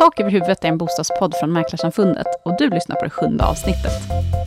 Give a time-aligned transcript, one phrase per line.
[0.00, 3.92] Tak över huvudet är en bostadspodd från Mäklarsamfundet och du lyssnar på det sjunde avsnittet.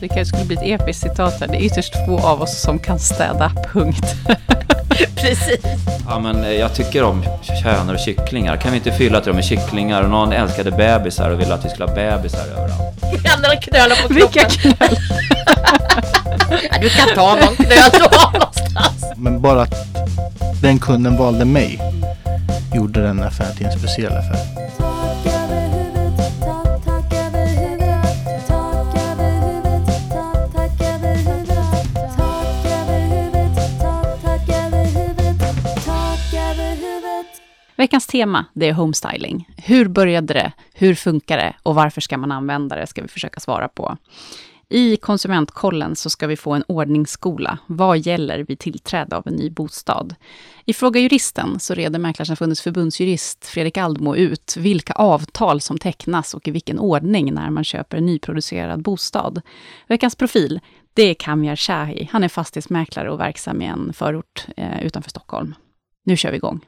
[0.00, 1.48] Det kanske skulle bli ett episkt citat här.
[1.48, 4.14] Det är ytterst få av oss som kan städa, punkt.
[5.16, 5.60] Precis.
[6.08, 7.24] Ja, men eh, jag tycker om
[7.64, 8.56] hönor och kycklingar.
[8.56, 10.02] Kan vi inte fylla ett rum med kycklingar?
[10.02, 13.24] Och någon älskade bebisar och ville att vi skulle ha bebisar överallt.
[13.24, 14.16] Händerna knölar på kroppen.
[14.16, 14.98] Vilka knöl!
[16.70, 19.12] Ja, du kan ta någon knöl du har någonstans.
[19.16, 19.74] Men bara att
[20.62, 21.80] den kunden valde mig
[22.74, 24.53] gjorde den affären till en speciell affär.
[37.84, 39.48] Veckans tema, det är homestyling.
[39.56, 40.52] Hur började det?
[40.74, 41.56] Hur funkar det?
[41.62, 42.86] Och varför ska man använda det?
[42.86, 43.96] Ska vi försöka svara på.
[44.68, 47.58] I Konsumentkollen så ska vi få en ordningsskola.
[47.66, 50.14] Vad gäller vid tillträde av en ny bostad?
[50.64, 56.48] I Fråga Juristen så reder Mäklarsamfundets förbundsjurist Fredrik Aldmo ut vilka avtal som tecknas och
[56.48, 59.42] i vilken ordning när man köper en nyproducerad bostad.
[59.88, 60.60] Veckans profil,
[60.94, 62.08] det är Kamyar Shahi.
[62.12, 65.54] Han är fastighetsmäklare och verksam i en förort eh, utanför Stockholm.
[66.06, 66.60] Nu kör vi igång.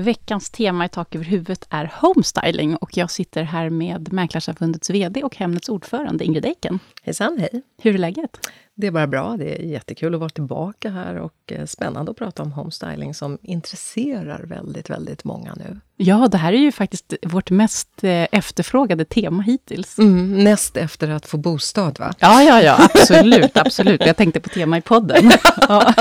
[0.00, 5.22] Veckans tema i Tak över huvudet är homestyling och jag sitter här med Mäklarsamfundets VD
[5.22, 6.78] och Hemnets ordförande Ingrid Eiken.
[7.02, 7.62] Hejsan, hej.
[7.82, 8.38] Hur är läget?
[8.80, 9.36] Det är bara bra.
[9.38, 13.38] Det är jättekul att vara tillbaka här och eh, spännande att prata om homestyling som
[13.42, 15.80] intresserar väldigt, väldigt många nu.
[15.96, 19.98] Ja, det här är ju faktiskt vårt mest eh, efterfrågade tema hittills.
[19.98, 22.14] Mm, näst efter att få bostad, va?
[22.18, 24.06] Ja, ja, ja, absolut, absolut.
[24.06, 25.30] Jag tänkte på tema i podden.
[25.68, 25.94] Ja.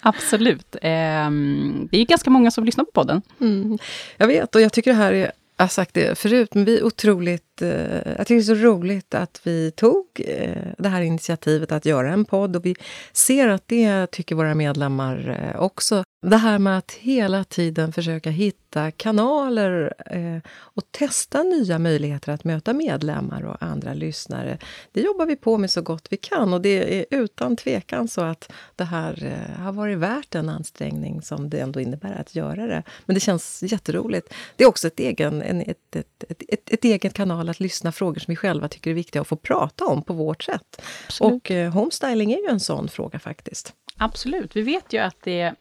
[0.00, 0.76] absolut.
[0.82, 3.22] Ehm, Det är ju ganska många som lyssnar på podden.
[3.40, 3.78] Mm.
[4.16, 6.78] Jag vet, och jag tycker det här är jag har sagt det förut, men vi
[6.78, 7.62] är otroligt...
[7.62, 7.70] Eh,
[8.16, 12.12] jag tycker det är så roligt att vi tog eh, det här initiativet att göra
[12.12, 12.76] en podd och vi
[13.12, 16.04] ser att det tycker våra medlemmar eh, också.
[16.22, 22.44] Det här med att hela tiden försöka hitta kanaler eh, och testa nya möjligheter att
[22.44, 24.58] möta medlemmar och andra lyssnare.
[24.92, 28.20] Det jobbar vi på med så gott vi kan och det är utan tvekan så
[28.20, 32.66] att det här eh, har varit värt den ansträngning som det ändå innebär att göra
[32.66, 32.82] det.
[33.06, 34.34] Men det känns jätteroligt.
[34.56, 38.20] Det är också ett egen, en, ett, ett, ett, ett, eget kanal att lyssna frågor
[38.20, 40.82] som vi själva tycker är viktiga att få prata om på vårt sätt.
[41.06, 41.32] Absolut.
[41.32, 43.74] Och eh, homestyling är ju en sån fråga faktiskt.
[43.96, 44.56] Absolut.
[44.56, 45.54] Vi vet ju att det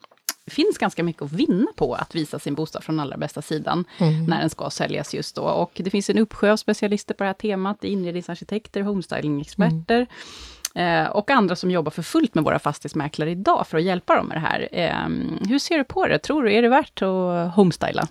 [0.49, 3.85] finns ganska mycket att vinna på att visa sin bostad från allra bästa sidan,
[4.27, 5.41] när den ska säljas just då.
[5.41, 10.07] Och det finns en uppsjö av specialister på det här temat, inredningsarkitekter, homestylingexperter,
[10.75, 14.27] eh, och andra som jobbar för fullt med våra fastighetsmäklare idag, för att hjälpa dem
[14.27, 14.69] med det här.
[14.71, 15.09] Eh,
[15.49, 16.19] hur ser du på det?
[16.19, 18.07] Tror du, är det värt att homestyla?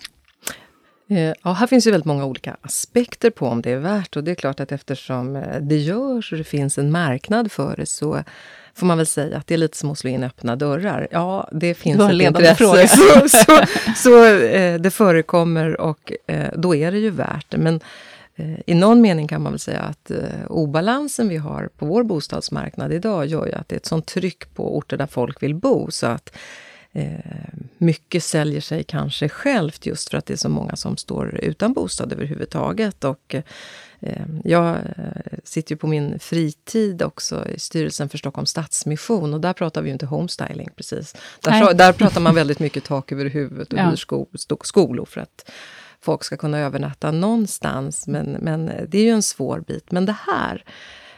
[1.09, 4.23] Eh, Ja, här finns ju väldigt många olika aspekter på om det är värt och
[4.23, 7.85] det är klart att eftersom eh, det görs och det finns en marknad för det
[7.85, 8.23] så
[8.79, 11.07] får man väl säga att det är lite som att slå in öppna dörrar.
[11.11, 12.55] Ja, det finns ett intresse.
[12.55, 12.87] fråga.
[12.87, 13.61] Så, så,
[13.95, 17.57] så eh, det förekommer och eh, då är det ju värt det.
[17.57, 17.79] Men
[18.35, 22.03] eh, i någon mening kan man väl säga att eh, obalansen vi har på vår
[22.03, 25.55] bostadsmarknad idag gör ju att det är ett sånt tryck på orter där folk vill
[25.55, 26.35] bo så att
[26.91, 27.09] eh,
[27.77, 31.73] mycket säljer sig kanske självt just för att det är så många som står utan
[31.73, 33.03] bostad överhuvudtaget.
[33.03, 33.43] Och, eh,
[34.43, 39.53] jag eh, sitter ju på min fritid också i styrelsen för Stockholms Stadsmission och där
[39.53, 41.15] pratar vi ju inte homestyling precis.
[41.41, 43.89] Där, där pratar man väldigt mycket tak över huvudet och Ja.
[43.89, 45.51] hyr skolor för att
[46.01, 48.07] folk ska kunna övernatta någonstans.
[48.07, 49.91] Men, men det är ju en svår bit.
[49.91, 50.63] Men det här,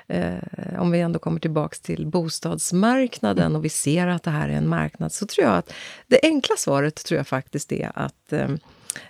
[0.07, 4.53] eh, om vi ändå kommer tillbaks till bostadsmarknaden och vi ser att det här är
[4.53, 5.73] en marknad, så tror jag att
[6.07, 8.47] det enkla svaret tror jag faktiskt är att eh,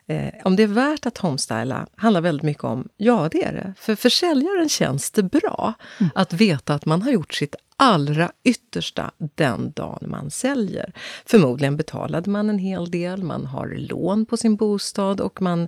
[0.08, 3.74] Eh, om det är värt att homestyla handlar väldigt mycket om, ja det är det.
[3.78, 5.74] För försäljaren känns det bra
[6.16, 10.94] att veta att man har gjort sitt allra yttersta den dagen man säljer.
[11.26, 15.68] Förmodligen betalade man en hel del, man har lån på sin bostad och man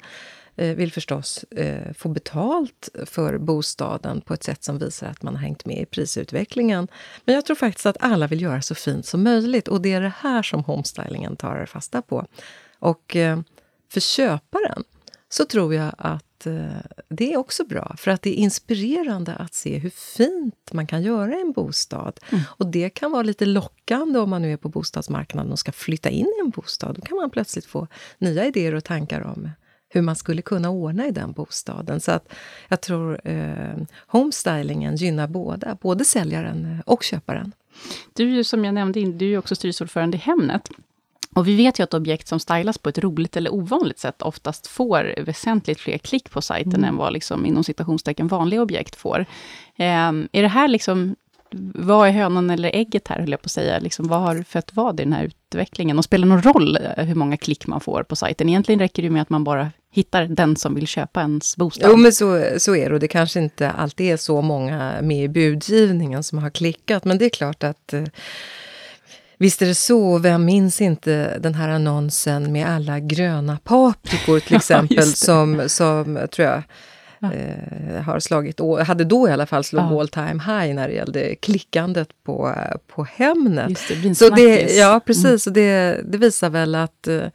[0.56, 5.36] eh, vill förstås eh, få betalt för bostaden på ett sätt som visar att man
[5.36, 6.88] har hängt med i prisutvecklingen.
[7.26, 10.02] Men jag tror faktiskt att alla vill göra så fint som möjligt och det är
[10.02, 12.26] det här som homestylingen tar fasta på.
[12.80, 13.40] Och eh,
[13.94, 14.84] för köparen
[15.30, 16.66] så tror jag att eh,
[17.10, 21.04] det är också bra, för att det är inspirerande att se hur fint man kan
[21.04, 22.20] göra en bostad.
[22.44, 26.10] Och det kan vara lite lockande om man nu är på bostadsmarknaden och ska flytta
[26.10, 26.96] in i en bostad.
[26.96, 27.88] Då kan man plötsligt få
[28.18, 29.50] nya idéer och tankar om
[29.90, 32.02] hur man skulle kunna ordna i den bostaden.
[32.02, 32.34] Så att
[32.68, 37.52] jag tror eh, homestylingen gynnar båda, både säljaren och köparen.
[38.14, 40.70] Du är ju som jag nämnde, du är också styrelseordförande i Hemnet.
[41.36, 44.68] Och vi vet ju att objekt som stylas på ett roligt eller ovanligt sätt oftast
[44.68, 49.26] får väsentligt fler klick på sajten än vad liksom, inom citationstecken vanliga objekt får.
[49.78, 51.16] Ehm, är det här liksom
[51.74, 53.80] vad är hönan eller ägget här, höll jag på att säga.
[53.80, 55.98] Liksom, vad har fött vad i den här utvecklingen?
[55.98, 58.50] Och spelar någon roll eh, hur många klick man får på sajten?
[58.50, 61.90] Egentligen räcker det med att man bara hittar den som vill köpa ens bostad.
[61.92, 62.94] Jo, men så, så är det.
[62.94, 67.06] Och det kanske inte alltid är så många med i budgivningen som har klickat.
[67.06, 68.04] Men det är klart att eh,
[69.38, 74.56] Visst är det så, vem minns inte den här annonsen med alla gröna paprikor till
[74.56, 75.04] exempel det.
[75.04, 76.64] som, som tror jag
[77.34, 80.00] eh, har slagit, hade då i alla fall slog Ja.
[80.00, 82.56] all time high när det gällde klickandet på,
[82.96, 83.80] på Hemnet.
[84.04, 85.48] Det, Så det, ja, precis.
[85.48, 87.28] Och det, det visar väl att eh,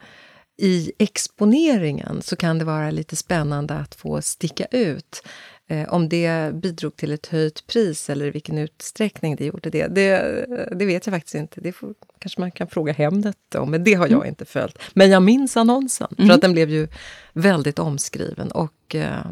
[0.61, 5.23] i exponeringen så kan det vara lite spännande att få sticka ut.
[5.71, 9.87] Eh, om det bidrog till ett höjt pris eller i vilken utsträckning det gjorde det,
[9.87, 11.61] det, det vet jag faktiskt inte.
[11.61, 14.79] Det får, kanske man kan fråga Hemnet om, men det har jag inte följt.
[14.93, 16.87] Men jag minns annonsen, för att den blev ju
[17.33, 18.51] väldigt omskriven.
[18.51, 19.25] Och eh,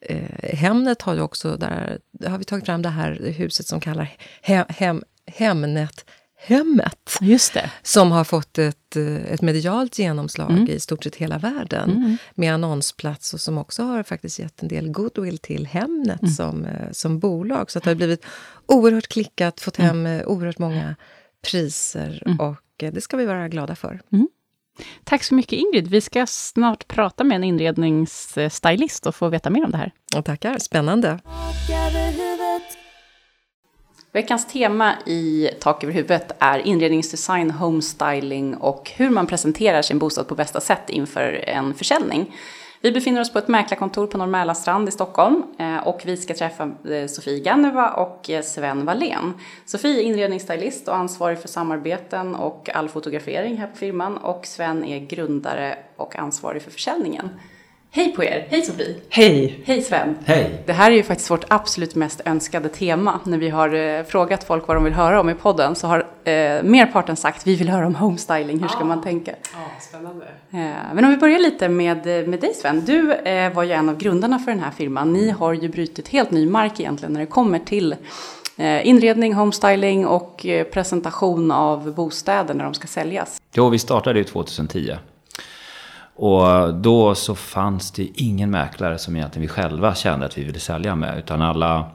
[0.00, 4.16] eh, Hemnet har ju också, där har vi tagit fram det här huset som kallar
[4.42, 6.04] hem, hem, Hemnet
[6.38, 7.70] Hemmet Just det.
[7.82, 10.68] som har fått ett, eh, ett medialt genomslag Mm.
[10.68, 14.88] i stort sett hela världen med annonsplats och som också har faktiskt gett en del
[14.88, 16.34] goodwill till Hemnet Mm.
[16.34, 17.70] som, eh, som bolag.
[17.70, 18.24] Så att det har blivit
[18.66, 20.04] oerhört klickat, fått Mm.
[20.04, 20.96] hem eh, oerhört många
[21.50, 24.00] priser och eh, det ska vi vara glada för.
[25.04, 25.88] Tack så mycket Ingrid.
[25.88, 29.92] Vi ska snart prata med en inredningsstylist och få veta mer om det här.
[30.16, 31.18] Och tackar, spännande!
[34.16, 40.28] Veckans tema i Tak över huvudet är inredningsdesign, homestyling och hur man presenterar sin bostad
[40.28, 42.34] på bästa sätt inför en försäljning.
[42.80, 46.70] Vi befinner oss på ett mäklarkontor på Norr i Stockholm eh, och vi ska träffa
[46.90, 49.34] eh, Sofie Ganneva och eh, Sven Wallén.
[49.66, 54.84] Sofie är inredningsstylist och ansvarig för samarbeten och all fotografering här på firman och Sven
[54.84, 57.30] är grundare och ansvarig för försäljningen.
[57.96, 58.46] Hej på er!
[58.50, 58.94] Hej Sofie!
[59.08, 59.60] Hej!
[59.64, 60.16] Hej Sven!
[60.24, 60.62] Hej!
[60.66, 63.20] Det här är ju faktiskt vårt absolut mest önskade tema.
[63.24, 65.98] När vi har eh, frågat folk vad de vill höra om i podden så har
[65.98, 69.30] eh, merparten sagt vi vill höra om homestyling, hur ska man tänka?
[69.52, 70.24] Ja, spännande.
[70.50, 72.84] Eh, men om vi börjar lite med, eh, med dig Sven.
[72.84, 75.12] Du eh, var ju en av grundarna för den här firman.
[75.12, 77.92] Ni har ju brutit helt ny mark egentligen när det kommer till
[78.56, 83.42] eh, inredning, homestyling och eh, presentation av bostäder när de ska säljas.
[83.54, 84.96] Jo, vi startade ju 2010.
[86.16, 90.58] Och då så fanns det ingen mäklare som egentligen vi själva kände att vi ville
[90.58, 91.18] sälja med.
[91.18, 91.90] Utan alla,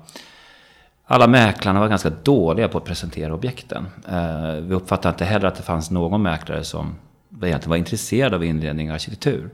[1.06, 3.88] alla mäklarna var ganska dåliga på att presentera objekten.
[4.10, 6.96] Eh, vi uppfattade inte heller att det fanns någon mäklare som
[7.44, 9.50] egentligen var intresserad av inredning och arkitektur.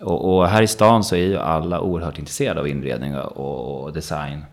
[0.00, 3.92] Och, och här i stan så är ju alla oerhört intresserade av inredning och, och
[3.92, 4.44] design.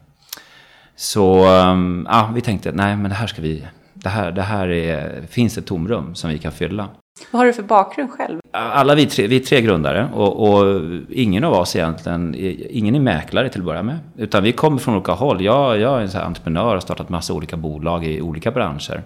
[0.96, 3.68] Så ehm, ja, vi tänkte, nej men det här ska vi...
[3.94, 6.90] Det här, det här är, finns ett tomrum som vi kan fylla.
[7.32, 8.40] Vad har du för bakgrund själv?
[8.52, 12.36] Alla vi tre, vi är tre grundare och, och ingen av oss egentligen,
[12.70, 14.00] ingen är mäklare till att börja med.
[14.18, 15.44] Utan vi kommer från olika håll.
[15.44, 18.52] Jag, jag är en sån här entreprenör och har startat massa olika bolag i olika
[18.52, 19.04] branscher.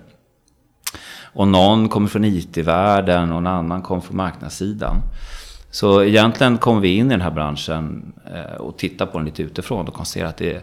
[1.34, 4.96] Och någon kommer från IT-världen och en annan kommer från marknadssidan.
[5.72, 9.44] Så egentligen kom vi in i den här branschen eh, och tittar på den lite
[9.44, 10.62] utifrån och konstaterar att det,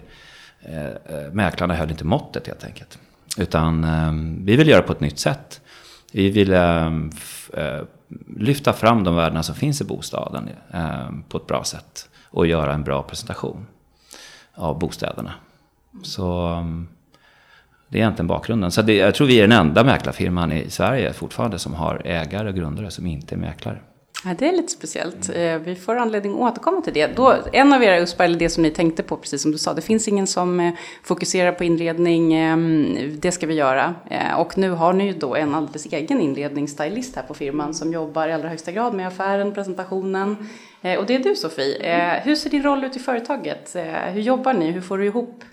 [0.61, 2.99] eh, eh, mäklarna höll inte måttet helt enkelt.
[3.39, 3.87] Utan
[4.45, 5.61] vi vill göra på ett nytt sätt.
[6.13, 6.87] Vi vill eh,
[7.55, 7.83] eh,
[8.37, 12.09] lyfta fram de värdena som finns i bostaden eh, på ett bra sätt.
[12.31, 13.67] Och göra en bra presentation
[14.55, 15.33] av bostäderna.
[16.03, 16.55] Så
[17.89, 18.71] det är egentligen bakgrunden.
[18.71, 22.49] Så det, jag tror vi är den enda mäklarfirman i Sverige fortfarande som har ägare
[22.49, 23.79] och grundare som inte är mäklare.
[24.25, 25.31] Ja, det är lite speciellt.
[25.35, 27.17] Eh, vi får anledning att återkomma till det.
[27.17, 29.75] Då, en av era USPA, eller det som ni tänkte på, precis som du sa,
[29.75, 33.95] det finns ingen som eh, fokuserar på inredning, ehm, det ska vi göra.
[34.11, 37.93] Eh, och nu har ni ju då en alldeles egen inredningsstylist här på firman som
[37.93, 40.37] jobbar i allra högsta grad med affären, presentationen.
[40.99, 42.21] Och det är du Sofie.
[42.25, 43.77] Hur ser din roll ut i företaget?
[44.13, 44.71] Hur jobbar ni?
[44.71, 45.45] Hur får du ihop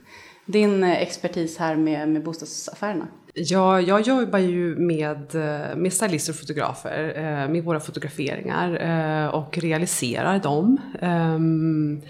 [0.46, 3.08] din eh, expertis här med, med bostadsaffärerna?
[3.34, 9.58] Ja, jag jobbar ju med, eh, med stylister och fotografer eh, med våra fotograferingar och
[9.58, 10.78] realiserar dem.
[11.02, 12.02] Ehm,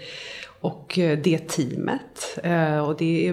[0.66, 2.38] och eh, det teamet.
[2.42, 3.32] Eh, och det är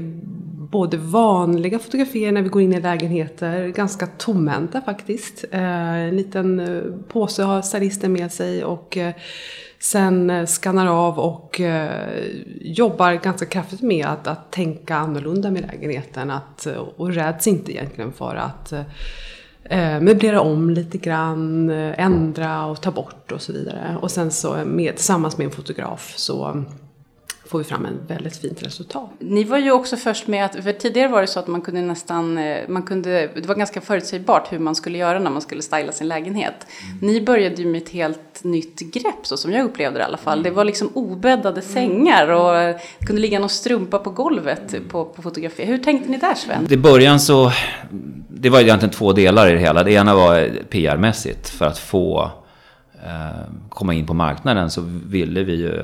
[0.71, 5.45] både vanliga fotografier när vi går in i lägenheter, ganska tomhänta faktiskt.
[5.51, 6.61] Eh, en liten
[7.07, 8.97] påse har stylisten med sig och
[9.79, 11.61] sen skannar av och
[12.61, 16.31] jobbar ganska kraftigt med att, att tänka annorlunda med lägenheten.
[16.31, 18.73] Att, och räds inte egentligen för att
[19.63, 23.97] eh, möblera om lite grann, ändra och ta bort och så vidare.
[24.01, 26.63] Och sen så med, tillsammans med en fotograf så
[27.53, 29.09] får vi fram en väldigt fint resultat.
[29.19, 31.81] Ni var ju också först med att, för tidigare var det så att man kunde
[31.81, 35.61] nästan, eh, man kunde, det var ganska förutsägbart hur man skulle göra när man skulle
[35.61, 36.67] styla sin lägenhet.
[37.01, 40.17] Ni började ju med ett helt nytt grepp, så som jag upplevde det i alla
[40.17, 40.43] fall.
[40.43, 42.53] Det var liksom obäddade sängar och
[42.99, 45.65] det kunde ligga någon strumpa på golvet på, på fotografi.
[45.65, 46.67] Hur tänkte ni där Sven?
[46.69, 47.51] I början så,
[48.29, 49.83] det var egentligen två delar i det hela.
[49.83, 52.31] Det ena var PR-mässigt för att få
[53.69, 55.81] komma in på marknaden så ville vi ju,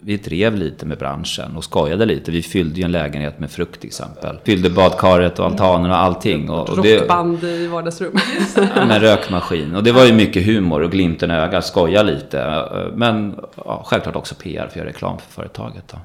[0.00, 2.30] vi drev lite med branschen och skojade lite.
[2.30, 4.38] Vi fyllde ju en lägenhet med frukt till exempel.
[4.44, 6.50] Fyllde badkaret och altanen och allting.
[6.50, 8.22] Och, och det, Rockband i vardagsrummet.
[8.74, 9.76] Med rökmaskin.
[9.76, 12.64] Och det var ju mycket humor och glimten i ögat, skoja lite.
[12.94, 15.88] Men ja, självklart också PR för att göra reklam för företaget.
[15.88, 15.98] Då.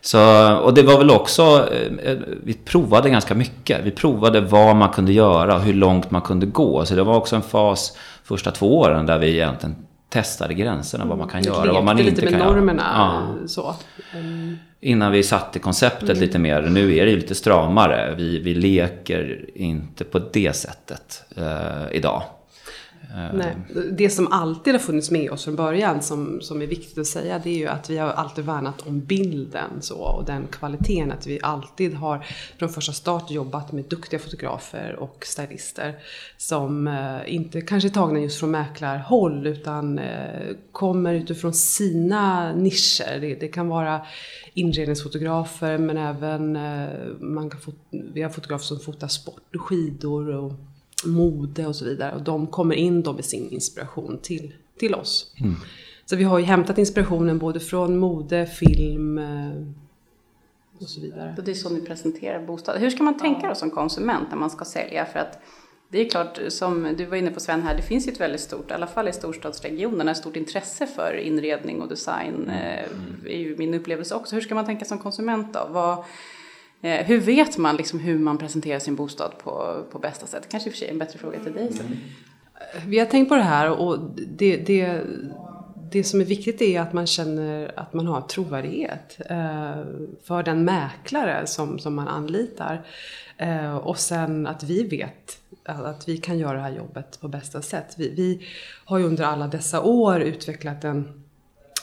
[0.00, 1.68] Så, och det var väl också,
[2.02, 3.80] eh, vi provade ganska mycket.
[3.84, 6.84] Vi provade vad man kunde göra och hur långt man kunde gå.
[6.84, 7.96] Så det var också en fas
[8.28, 9.76] första två åren där vi egentligen
[10.08, 12.82] testade gränserna, vad man kan göra, vad man inte lite med kan normerna.
[12.82, 13.48] göra.
[13.48, 13.74] Så.
[14.14, 14.56] Mm.
[14.80, 16.62] Innan vi satte konceptet lite mer.
[16.62, 18.14] Nu är det ju lite stramare.
[18.14, 22.22] Vi, vi leker inte på det sättet eh, idag.
[23.10, 23.56] Eh, Nej,
[23.92, 27.40] det som alltid har funnits med oss från början som, som är viktigt att säga
[27.44, 31.12] det är ju att vi har alltid värnat om bilden så, och den kvaliteten.
[31.12, 32.26] Att vi alltid har
[32.58, 35.94] från första start jobbat med duktiga fotografer och stylister
[36.36, 43.20] som eh, inte kanske är tagna just från mäklarhåll utan eh, kommer utifrån sina nischer.
[43.20, 44.00] Det, det kan vara
[44.54, 46.88] inredningsfotografer men även eh,
[47.20, 50.52] man kan fot- vi har fotografer som fotar sport och skidor och
[51.04, 52.14] mode och så vidare.
[52.14, 55.34] Och de kommer in då med sin inspiration till, till oss.
[56.04, 59.52] Så vi har ju hämtat inspirationen både från mode, film eh,
[60.80, 61.34] och så vidare.
[61.38, 62.78] Och det är så ni presenterar bostad.
[62.78, 65.06] Hur ska man tänka då som konsument när man ska sälja?
[65.06, 65.42] För att
[65.90, 68.40] det är klart, som du var inne på Sven här, det finns ju ett väldigt
[68.40, 72.50] stort, i alla fall i storstadsregionerna, ett stort intresse för inredning och design.
[72.50, 72.84] Eh,
[73.24, 74.34] är ju min upplevelse också.
[74.34, 75.68] Hur ska man tänka som konsument då?
[75.70, 76.04] Vad,
[76.82, 80.48] eh, hur vet man liksom hur man presenterar sin bostad på, på bästa sätt?
[80.48, 81.96] Kanske i och för sig en bättre fråga till dig sen.
[82.86, 85.02] Vi har tänkt på det här och det, det,
[85.90, 89.84] det som är viktigt är att man känner att man har trovärdighet eh,
[90.24, 92.86] för den mäklare som, som man anlitar.
[93.36, 97.62] Eh, och sen att vi vet att vi kan göra det här jobbet på bästa
[97.62, 97.94] sätt.
[97.98, 98.46] Vi, vi
[98.84, 101.24] har ju under alla dessa år utvecklat en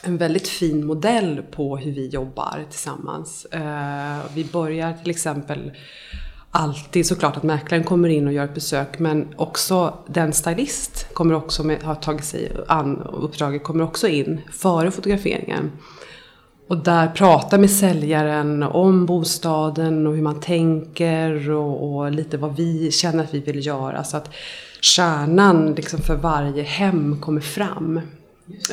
[0.05, 3.45] en väldigt fin modell på hur vi jobbar tillsammans.
[3.45, 5.71] Eh, vi börjar till exempel
[6.51, 11.35] alltid såklart att mäklaren kommer in och gör ett besök men också den stylist kommer
[11.35, 15.71] också med, har tagit sig an uppdraget kommer också in före fotograferingen.
[16.67, 22.55] Och där pratar med säljaren om bostaden och hur man tänker och, och lite vad
[22.55, 24.03] vi känner att vi vill göra.
[24.03, 24.29] Så att
[24.81, 28.01] kärnan liksom för varje hem kommer fram.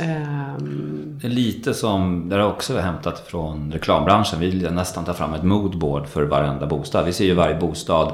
[0.00, 4.41] Ehm, Det är lite som, det har också hämtat från reklambranschen.
[4.41, 7.05] Vi vill nästan ta fram ett moodboard för varenda bostad.
[7.05, 8.12] Vi ser ju varje bostad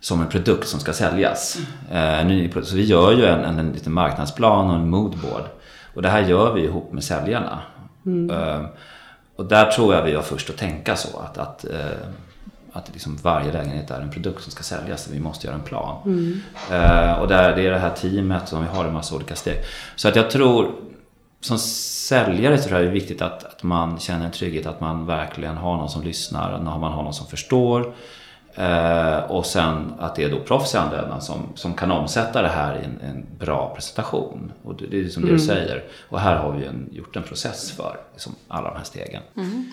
[0.00, 1.58] som en produkt som ska säljas.
[1.90, 2.62] Eh.
[2.62, 5.44] Så vi gör ju en, en, en liten marknadsplan och en moodboard.
[5.94, 7.60] Och det här gör vi ihop med säljarna.
[8.30, 8.66] Eh,
[9.36, 11.18] och där tror jag vi var först att tänka så.
[11.18, 12.08] Att, att, eh,
[12.72, 15.04] att liksom varje lägenhet är en produkt som ska säljas.
[15.04, 15.96] Så vi måste göra en plan.
[16.70, 19.56] Eh, och där, det är det här teamet som vi har en massa olika steg.
[19.96, 20.74] Så att jag tror
[21.40, 24.80] som säljare så tror jag det är viktigt att, att man känner en trygghet att
[24.80, 27.94] man verkligen har någon som lyssnar, att man har någon som förstår.
[28.54, 32.84] Eh, och sen att det är då proffsanvändarna som, som kan omsätta det här i
[32.84, 34.52] en, en bra presentation.
[34.62, 35.84] Och det, det är som det du säger.
[36.08, 39.22] Och här har vi en, gjort en process för liksom, alla de här stegen.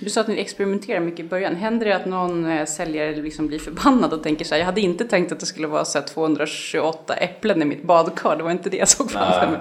[0.02, 1.56] Du sa att ni experimenterar mycket i början.
[1.56, 4.82] Händer det att någon eh, säljare liksom blir förbannad och tänker så här, jag hade
[4.82, 8.52] inte tänkt att det skulle vara så här 228 äpplen i mitt badkar, det var
[8.52, 9.60] inte det jag såg framför mig.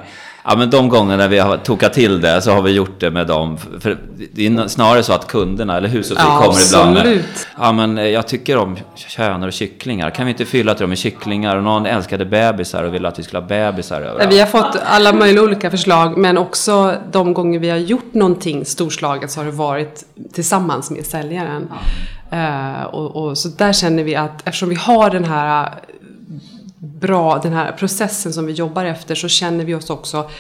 [0.50, 3.26] Ja men de gångerna vi har tokat till det så har vi gjort det med
[3.26, 3.58] dem.
[3.80, 3.98] För
[4.32, 7.48] det är snarare så att kunderna eller hushållet Ja, kommer ibland med, absolut.
[7.58, 10.10] Ja men eh, jag tycker om könor och kycklingar.
[10.10, 11.56] Kan vi inte fylla till dem med kycklingar?
[11.56, 14.32] Och någon älskade bebisar och ville att vi skulle ha bebisar överallt.
[14.32, 18.64] Vi har fått alla möjliga olika förslag men också de gånger vi har gjort någonting
[18.64, 21.68] storslaget så har det varit tillsammans med säljaren.
[22.30, 25.72] Eh, och, och, så där känner vi att eftersom vi har den här
[26.78, 30.30] bra, den här processen som vi jobbar efter så känner vi oss också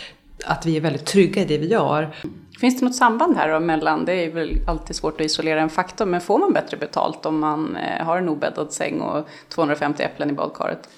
[0.44, 2.14] att vi är väldigt trygga i det vi gör.
[2.60, 5.70] Finns det något samband här då mellan, det är väl alltid svårt att isolera en
[5.70, 10.02] faktor, men får man bättre betalt om man eh, har en obäddad säng och 250
[10.02, 10.88] äpplen i badkaret?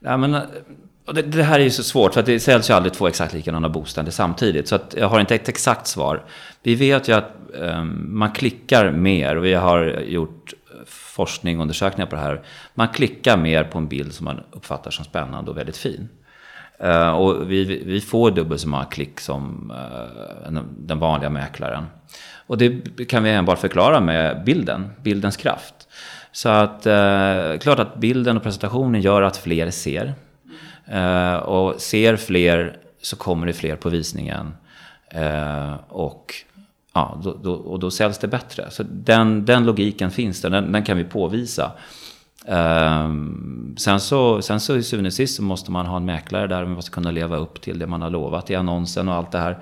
[0.00, 0.34] Ja, men,
[1.06, 3.08] och det, det här är ju så svårt för att det säljs ju aldrig två
[3.08, 4.68] exakt likadana bostäder samtidigt.
[4.68, 6.24] Så att jag har inte ett exakt svar.
[6.62, 10.54] Vi vet ju att eh, man klickar mer och vi har gjort
[11.18, 12.42] forskning och undersökningar på det här.
[12.74, 16.08] Man klickar mer på en bild som man uppfattar som spännande och väldigt fin.
[16.84, 19.72] Uh, och vi, vi får dubbelt så många klick som
[20.50, 21.86] uh, den vanliga mäklaren.
[22.46, 25.74] Och det kan vi enbart förklara med bilden, bildens kraft.
[26.32, 30.14] Så att uh, klart att bilden och presentationen gör att fler ser.
[31.42, 34.54] Och ser fler så kommer det fler på visningen.
[35.88, 36.34] Och,
[36.98, 38.70] ja, då, då, och då säljs det bättre.
[38.70, 41.72] Så den, den logiken finns där, den, den kan vi påvisa.
[42.46, 46.46] Um, sen så, sen så i syvende och sist så måste man ha en mäklare
[46.46, 49.32] där man måste kunna leva upp till det man har lovat i annonsen och allt
[49.32, 49.52] det här.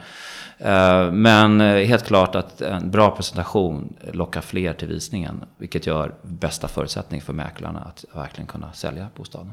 [0.61, 5.45] Uh, men eh, helt klart att en bra presentation lockar fler till visningen.
[5.59, 9.53] Vilket gör bästa förutsättning för mäklarna att verkligen kunna sälja bostaden.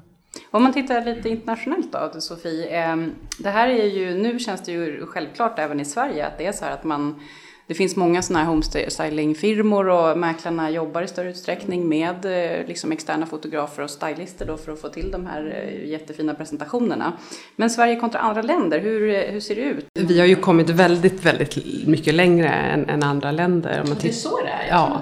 [0.51, 2.67] Om man tittar lite internationellt då, Sofie.
[2.67, 6.45] Ehm, det här är ju, nu känns det ju självklart även i Sverige att det
[6.45, 7.19] är så här att man
[7.67, 12.91] det finns många sådana här homestylingfirmor och mäklarna jobbar i större utsträckning med eh, liksom
[12.91, 17.13] externa fotografer och stylister då för att få till de här eh, jättefina presentationerna.
[17.55, 19.85] Men Sverige kontra andra länder, hur, eh, hur ser det ut?
[19.93, 23.81] Vi har ju kommit väldigt, väldigt mycket längre än, än andra länder.
[23.81, 24.67] Om man Det är så det är?
[24.69, 25.01] Jag Ja.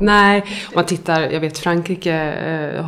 [0.00, 2.12] Nej, om man tittar, jag vet Frankrike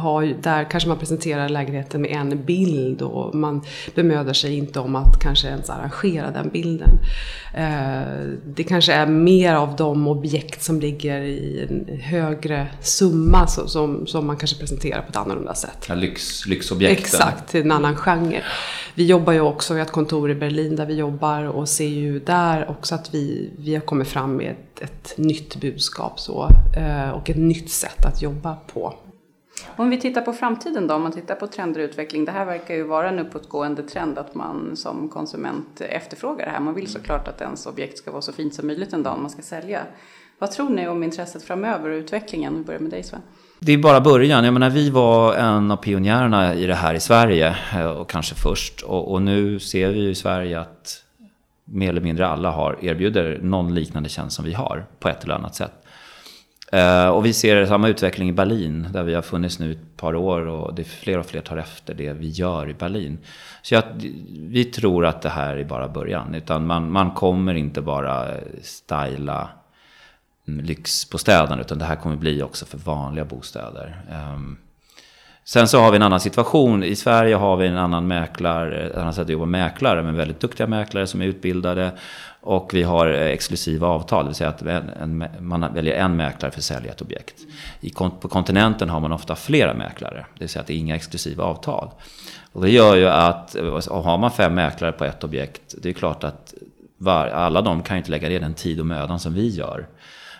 [0.02, 3.62] har ju, där kanske man presenterar lägenheten med en bild och man
[3.94, 6.98] bemödar sig inte om att kanske ens arrangera den bilden.
[8.44, 14.06] Det kanske är mer av de objekt som ligger i en högre summa så, som,
[14.06, 15.86] som man kanske presenterar på ett annorlunda sätt.
[15.88, 17.04] Ja, lyx, lyxobjekten.
[17.04, 18.42] Exakt, till en annan genre.
[18.94, 21.88] Vi jobbar ju också, vi har ett kontor i Berlin där vi jobbar och ser
[21.88, 26.48] ju där också att vi, vi har kommit fram med ett, ett nytt budskap så,
[26.76, 28.94] eh, och ett nytt sätt att jobba på.
[29.76, 32.24] Om vi tittar på framtiden då, om man tittar på trender och utveckling.
[32.24, 36.60] Det här verkar ju vara en uppåtgående trend att man som konsument efterfrågar det här.
[36.60, 39.30] Man vill såklart att ens objekt ska vara så fint som möjligt en dag man
[39.30, 39.80] ska sälja.
[40.38, 42.58] Vad tror ni om intresset framöver och utvecklingen?
[42.58, 43.20] Vi börjar med dig Sven.
[43.58, 44.44] Det är bara början.
[44.44, 47.56] Jag menar, vi var en av pionjärerna i det här i Sverige.
[47.74, 48.82] Eh, och kanske först.
[48.82, 51.02] Och, och nu ser vi ju i Sverige att
[51.64, 54.86] mer eller mindre alla har, erbjuder någon liknande tjänst som vi har.
[54.98, 55.72] På ett eller annat sätt.
[56.72, 58.88] Eh, och vi ser samma utveckling i Berlin.
[58.92, 60.46] Där vi har funnits nu ett par år.
[60.46, 63.18] Och det är fler och fler tar efter det vi gör i Berlin.
[63.62, 63.82] Så jag,
[64.32, 66.34] vi tror att det här är bara början.
[66.34, 68.28] Utan man, man kommer inte bara
[68.62, 69.48] styla
[70.48, 74.00] mm, lyxbostäderna utan det här kommer bli också för vanliga bostäder.
[74.12, 74.56] Ehm,
[75.48, 76.84] Sen så har vi en annan situation.
[76.84, 80.16] I Sverige har vi en annan mäklare, ett annat sätt att jobba med mäklare, men
[80.16, 81.92] väldigt duktiga mäklare som är utbildade.
[82.46, 86.52] Och vi har eh, exklusiva avtal, det vill säga att en, man väljer en mäklare
[86.52, 87.34] för att sälja ett objekt.
[87.80, 90.96] I, på kontinenten har man ofta flera mäklare, det vill säga att det är inga
[90.96, 91.90] exklusiva avtal.
[92.52, 95.92] Och det gör ju att, eh, har man fem mäklare på ett objekt, det är
[95.92, 96.54] klart att
[96.98, 99.86] var, alla de kan ju inte lägga ner den tid och mödan som vi gör.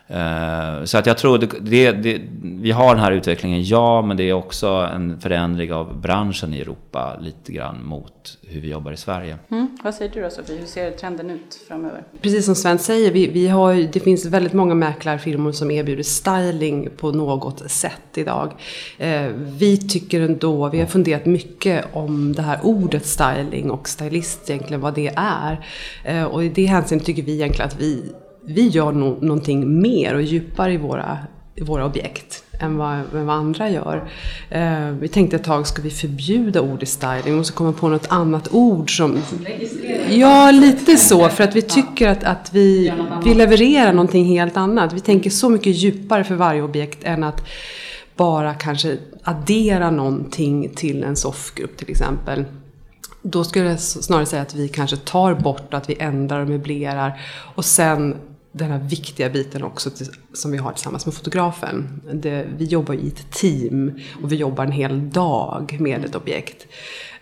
[0.09, 4.16] Eh, Så att jag tror det, det, det, vi har den här utvecklingen, ja, men
[4.16, 8.92] det är också en förändring av branschen i Europa lite grann mot hur vi jobbar
[8.92, 9.38] i Sverige.
[9.51, 9.79] Mm.
[9.85, 12.03] Vad säger du då Sofie, hur ser trenden ut framöver?
[12.21, 16.88] Precis som Sven säger, vi, vi har, det finns väldigt många mäklarfirmor som erbjuder styling
[16.97, 18.53] på något sätt idag.
[18.99, 24.51] Eh, vi tycker ändå, vi har funderat mycket om det här ordet styling och stylist
[24.51, 25.66] egentligen, vad det är.
[26.05, 28.12] Eh, och i det hänseendet tycker vi egentligen att vi,
[28.46, 31.18] vi gör no, någonting mer och djupare i våra,
[31.54, 34.09] i våra objekt än vad, än vad andra gör.
[34.50, 38.06] Eh, vi tänkte ett tag, ska vi förbjuda ordet styling Vi måste komma på något
[38.09, 39.18] annat ord som...
[40.11, 41.28] Ja, lite så.
[41.28, 42.92] För att vi tycker att, att vi,
[43.24, 44.92] vi levererar någonting helt annat.
[44.92, 47.46] Vi tänker så mycket djupare för varje objekt än att
[48.16, 52.44] bara kanske addera någonting till en soffgrupp till exempel.
[53.22, 57.20] Då skulle jag snarare säga att vi kanske tar bort, att vi ändrar och möblerar.
[57.54, 58.16] Och sen
[58.59, 62.01] den här viktiga biten också till, som vi har tillsammans med fotografen.
[62.12, 66.66] Det, vi jobbar i ett team och vi jobbar en hel dag med ett objekt.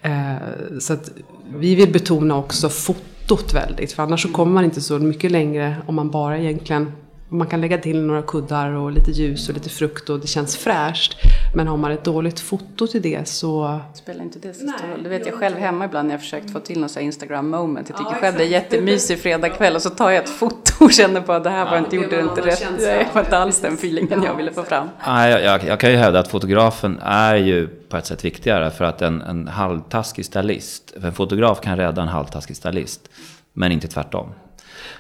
[0.03, 0.37] Eh,
[0.81, 1.11] så att
[1.57, 5.77] vi vill betona också fotot väldigt, för annars så kommer man inte så mycket längre
[5.87, 6.93] om man bara egentligen
[7.35, 10.57] man kan lägga till några kuddar och lite ljus och lite frukt och det känns
[10.57, 11.17] fräscht.
[11.55, 13.81] Men har man ett dåligt foto till det så...
[13.95, 15.03] Spelar inte det så stor roll?
[15.03, 17.51] Det vet jag själv hemma ibland när jag försökt få till någon sån här Instagram
[17.51, 17.89] moment.
[17.89, 20.93] Jag tycker Ja, själv det är jättemysig fredagkväll och så tar jag ett foto och
[20.93, 22.79] känner på att det här var inte, gjorde var det inte rätt.
[22.79, 24.89] Det var inte alls den feelingen Ja, jag ville få fram.
[25.07, 28.71] Nej, jag, jag, jag kan ju hävda att fotografen är ju på ett sätt viktigare
[28.71, 33.09] för att en, en halvtaskig stylist, för en fotograf kan rädda en halvtaskig stylist,
[33.53, 34.33] men inte tvärtom.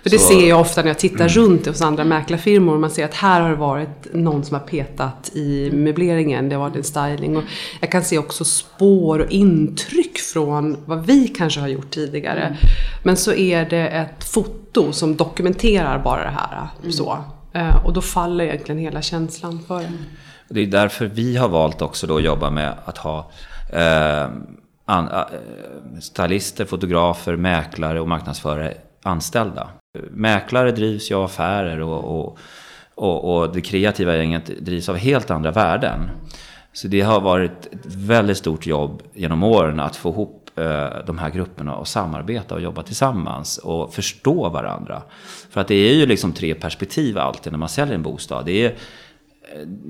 [0.03, 2.79] För det Så- ser jag ofta när jag tittar runt hos andra mäklarfirmor.
[2.79, 6.49] Man ser att här har det varit någon som har petat i möbleringen.
[6.49, 7.37] Det har varit en styling.
[7.37, 7.44] Och
[7.81, 12.57] jag kan se också spår och intryck från vad vi kanske har gjort tidigare.
[13.03, 16.68] Men så är det ett foto som dokumenterar bara det här.
[16.90, 17.18] Så.
[17.53, 19.92] Eh, Och då faller egentligen hela känslan för det.
[20.49, 23.31] Det är därför vi har valt också då att jobba med att ha
[23.73, 24.29] eh,
[24.85, 25.20] an, äh,
[26.01, 29.68] stylister, fotografer, mäklare och marknadsförare anställda.
[30.10, 32.38] Mäklare drivs ju av affärer och, och,
[32.94, 36.10] och, och det kreativa gänget drivs av helt andra värden.
[36.72, 41.18] Så det har varit ett väldigt stort jobb genom åren att få ihop eh, de
[41.18, 45.02] här grupperna och samarbeta och jobba tillsammans och förstå varandra.
[45.50, 48.46] För att det är ju liksom tre perspektiv alltid när man säljer en bostad.
[48.46, 48.74] Det är,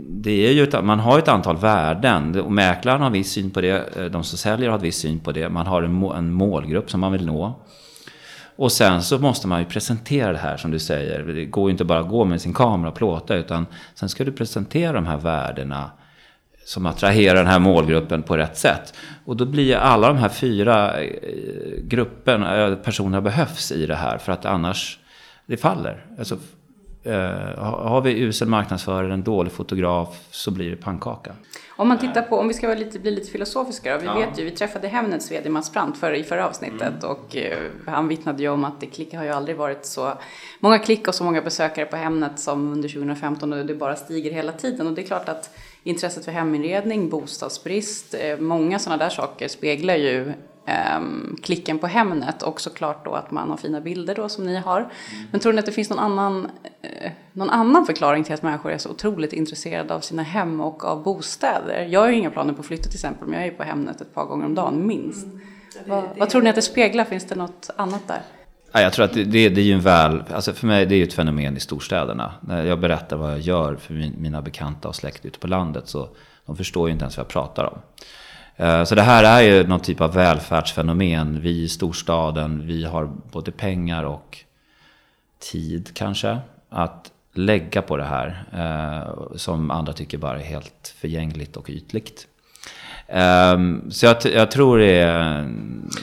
[0.08, 3.50] det är ju ett, man har ett antal värden och mäklaren har en viss syn
[3.50, 5.82] på det, eh, de som säljer har en viss syn på det, man har
[6.16, 7.54] en målgrupp som man vill nå.
[8.56, 11.22] Och sen så måste man ju presentera det här som du säger.
[11.22, 14.24] Det går ju inte bara att gå med sin kamera och plåta utan sen ska
[14.24, 15.90] du presentera de här värdena
[16.64, 18.94] som attraherar den här målgruppen på rätt sätt.
[19.24, 21.10] Och då blir alla de här fyra eh,
[21.82, 24.98] grupperna, eh, personerna behövs i det här för att annars
[25.46, 26.06] det faller.
[26.18, 26.38] Alltså,
[27.04, 27.14] eh,
[27.58, 31.32] har vi usel marknadsförare, en dålig fotograf så blir det pannkaka.
[31.76, 33.98] Om man tittar på, om vi ska vara lite, bli lite filosofiska då.
[34.00, 34.14] Vi Ja.
[34.14, 38.08] vet ju, vi träffade Hemnets VD Mats Brandt för, i förra avsnittet och eh, han
[38.08, 40.12] vittnade ju om att det klick har ju aldrig varit så
[40.60, 44.30] många klick och så många besökare på Hemnet som under 2015 och det bara stiger
[44.32, 44.86] hela tiden.
[44.86, 45.50] Och det är klart att
[45.82, 50.32] intresset för heminredning, bostadsbrist, eh, många sådana där saker speglar ju
[51.42, 54.88] klicken på Hemnet och såklart då att man har fina bilder då som ni har.
[55.30, 56.50] Men tror ni att det finns någon annan,
[56.82, 60.84] eh, någon annan förklaring till att människor är så otroligt intresserade av sina hem och
[60.84, 61.86] av bostäder?
[61.90, 63.62] Jag har ju inga planer på att flytta till exempel men jag är ju på
[63.62, 65.26] Hemnet ett par gånger om dagen minst.
[65.86, 67.04] Vad, vad tror ni att det speglar?
[67.04, 68.22] Finns det något annat där?
[68.72, 70.94] Ja, jag tror att det, det, det är ju en väl, alltså för mig det
[70.94, 72.34] är ju ett fenomen i storstäderna.
[72.40, 75.88] När jag berättar vad jag gör för min, mina bekanta och släkt ute på landet
[75.88, 76.08] så
[76.46, 77.78] de förstår ju inte ens vad jag pratar om.
[78.56, 81.40] Eh, Så det här är ju någon typ av välfärdsfenomen.
[81.40, 84.38] Vi i storstaden, vi har både pengar och
[85.52, 86.38] tid kanske
[86.70, 88.44] att lägga på det här.
[88.52, 92.26] eh, Som andra tycker bara är helt förgängligt och ytligt.
[93.08, 95.48] Ehm, Så jag, jag tror det är...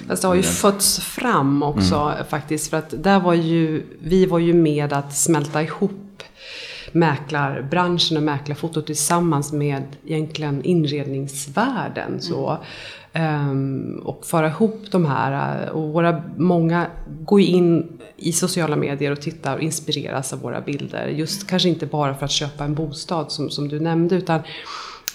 [0.08, 2.70] Fast det har ju fötts fram också faktiskt.
[2.70, 5.92] För att där var ju, vi var ju med att smälta ihop
[6.94, 12.22] mäklarbranschen och mäklarfotot tillsammans med egentligen inredningsvärlden.
[12.22, 12.60] Så,
[13.14, 15.70] Ehm, och föra ihop de här.
[15.70, 21.08] Och våra, många går in i sociala medier och tittar och inspireras av våra bilder.
[21.08, 24.42] Just kanske inte bara för att köpa en bostad som, som du nämnde utan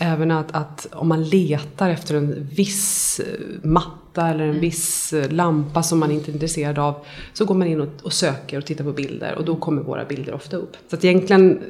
[0.00, 3.20] Även att, att om man letar efter en viss
[3.62, 6.94] matta eller en viss eh, lampa som man inte är intresserad av
[7.32, 10.04] så går man in och, och söker och tittar på bilder och då kommer våra
[10.04, 10.76] bilder ofta upp.
[10.90, 11.62] Så att egentligen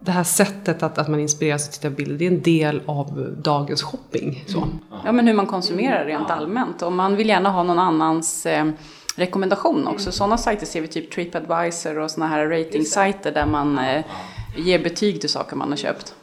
[0.00, 2.82] det här sättet att, att man inspireras och tittar på bilder det är en del
[2.86, 4.44] av dagens shopping.
[4.46, 4.68] Så.
[5.04, 6.82] Ja, men hur man konsumerar rent allmänt.
[6.82, 8.66] Och man vill gärna ha någon annans eh,
[9.16, 10.12] rekommendation också.
[10.12, 14.04] Sådana sajter ser vi typ Tripadvisor och sådana här ratingsajter där man eh,
[14.56, 16.14] ger betyg till saker man har köpt.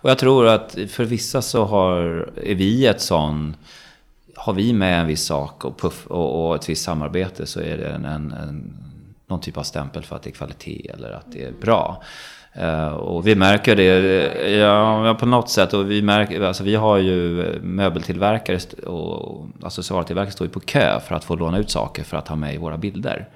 [0.00, 3.56] Och jag tror att för vissa så har, är vi ett sån,
[4.36, 7.76] har vi med en viss sak och, puff, och, och ett visst samarbete så är
[7.76, 8.76] det en, en, en,
[9.26, 12.02] någon typ av stämpel för att det är kvalitet eller att det är bra.
[12.60, 13.84] Uh, och vi märker det
[14.50, 15.74] ja, ja, på något sätt.
[15.74, 21.14] Och vi, märker, alltså vi har ju möbeltillverkare och accessoartillverkare står ju på kö för
[21.14, 23.28] att få låna ut saker för att ha med i våra bilder.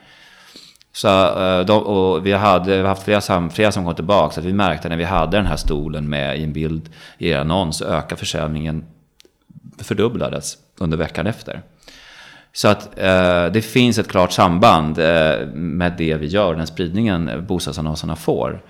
[0.92, 4.34] Så, eh, de, och vi, hade, vi har haft flera, sam, flera som kom tillbaka.
[4.34, 7.28] Så att vi märkte när vi hade den här stolen med i en bild i
[7.28, 8.84] er annons så ökade försäljningen
[9.78, 11.62] fördubblades under veckan efter.
[12.52, 17.46] Så att eh, det finns ett klart samband eh, med det vi gör, den spridningen
[17.48, 18.62] bostadsannonserna får.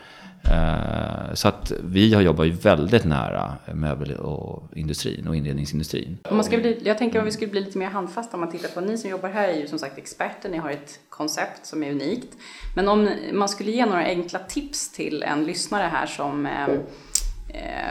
[0.44, 6.18] Eh, så att vi har jobbat ju väldigt nära möbel och industrin och inredningsindustrin.
[6.30, 8.50] Om man ska bli, jag tänker om vi skulle bli lite mer handfasta om man
[8.50, 11.66] tittar på, ni som jobbar här är ju som sagt experter, ni har ett koncept
[11.66, 12.36] som är unikt.
[12.76, 16.68] Men om man skulle ge några enkla tips till en lyssnare här som eh,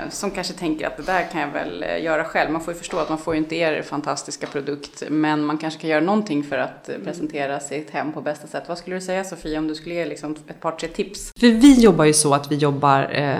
[0.10, 2.52] som kanske tänker att det där kan jag väl eh, göra själv.
[2.52, 5.82] Man får ju förstå att man får ju inte er fantastiska produkt, men man kanske
[5.82, 8.64] kan göra någonting för att eh, presentera sitt hem på bästa sätt.
[8.68, 11.32] Vad skulle du säga Sofia om du skulle ge liksom ett par, tre tips?
[11.40, 13.36] För vi jobbar ju så att vi jobbar eh,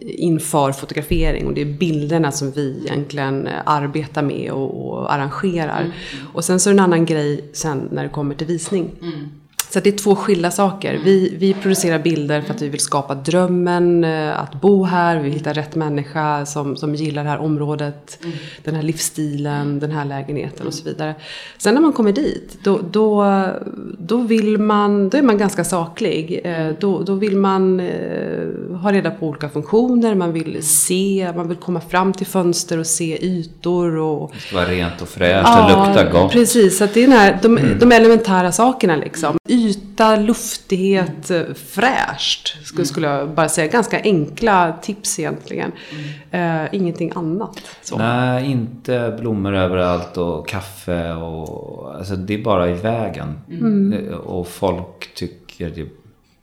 [0.00, 5.92] inför fotografering och det är bilderna som vi egentligen eh, arbetar med och, och arrangerar.
[6.34, 8.90] Och sen så är det en annan grej sen när det kommer till visning.
[9.76, 11.00] Så det är två skilda saker.
[11.04, 15.22] Vi, vi producerar bilder för att vi vill skapa drömmen eh, att bo här, vi
[15.22, 18.18] vill hitta rätt människa som, som gillar det här området,
[18.64, 21.14] den här livsstilen, den här lägenheten och så vidare.
[21.58, 23.26] Sen när man kommer dit, då, då,
[23.98, 26.40] då vill man, då är man ganska saklig.
[26.44, 31.48] Eh, Då, då vill man eh, ha reda på olika funktioner, man vill se, man
[31.48, 35.58] vill komma fram till fönster och se ytor och Det ska vara rent och fräscht
[35.58, 36.32] och lukta gott.
[36.32, 39.36] Precis, så att det är den här, de, de elementära sakerna liksom.
[39.66, 42.66] Yta, luftighet, eh, fräscht.
[42.66, 43.66] Skulle, skulle jag bara säga.
[43.72, 45.72] Ganska enkla tips egentligen.
[46.30, 47.60] Eh, ingenting annat.
[47.82, 47.98] Så.
[47.98, 51.94] Nej, inte blommor överallt och kaffe och...
[51.96, 53.38] Alltså det är bara i vägen.
[54.10, 55.88] Eh, Och folk tycker det...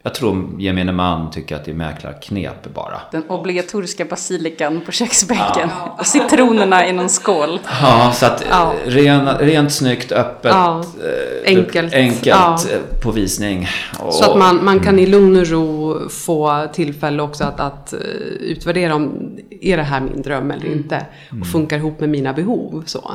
[0.06, 3.02] Jag tror gemene man tycker att det är mäklarknep bara.
[3.12, 5.70] Den obligatoriska basilikan på köksbänken.
[5.98, 7.60] Och citronerna i någon skål.
[7.82, 8.74] Ja, så att Ja.
[8.86, 8.92] ja.
[8.92, 11.94] ren, rent, snyggt, öppet, Ja, eh, enkelt.
[11.94, 12.58] enkelt Ja.
[13.04, 13.68] på visning.
[14.00, 17.94] Och, Så att man, man kan i lugn och ro få tillfälle också att, att
[17.94, 18.00] eh,
[18.40, 21.06] utvärdera om är det här min dröm eller inte.
[21.42, 22.84] Och funkar ihop med mina behov.
[22.86, 23.12] Så.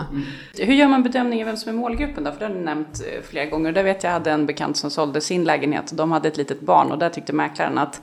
[0.58, 2.32] Hur gör man bedömningen vem som är målgruppen då?
[2.32, 3.72] För det har du nämnt eh, flera gånger.
[3.72, 5.90] Där vet jag hade en bekant som sålde sin lägenhet.
[5.94, 8.00] De hade ett litet barn och där tyckte mäklaren att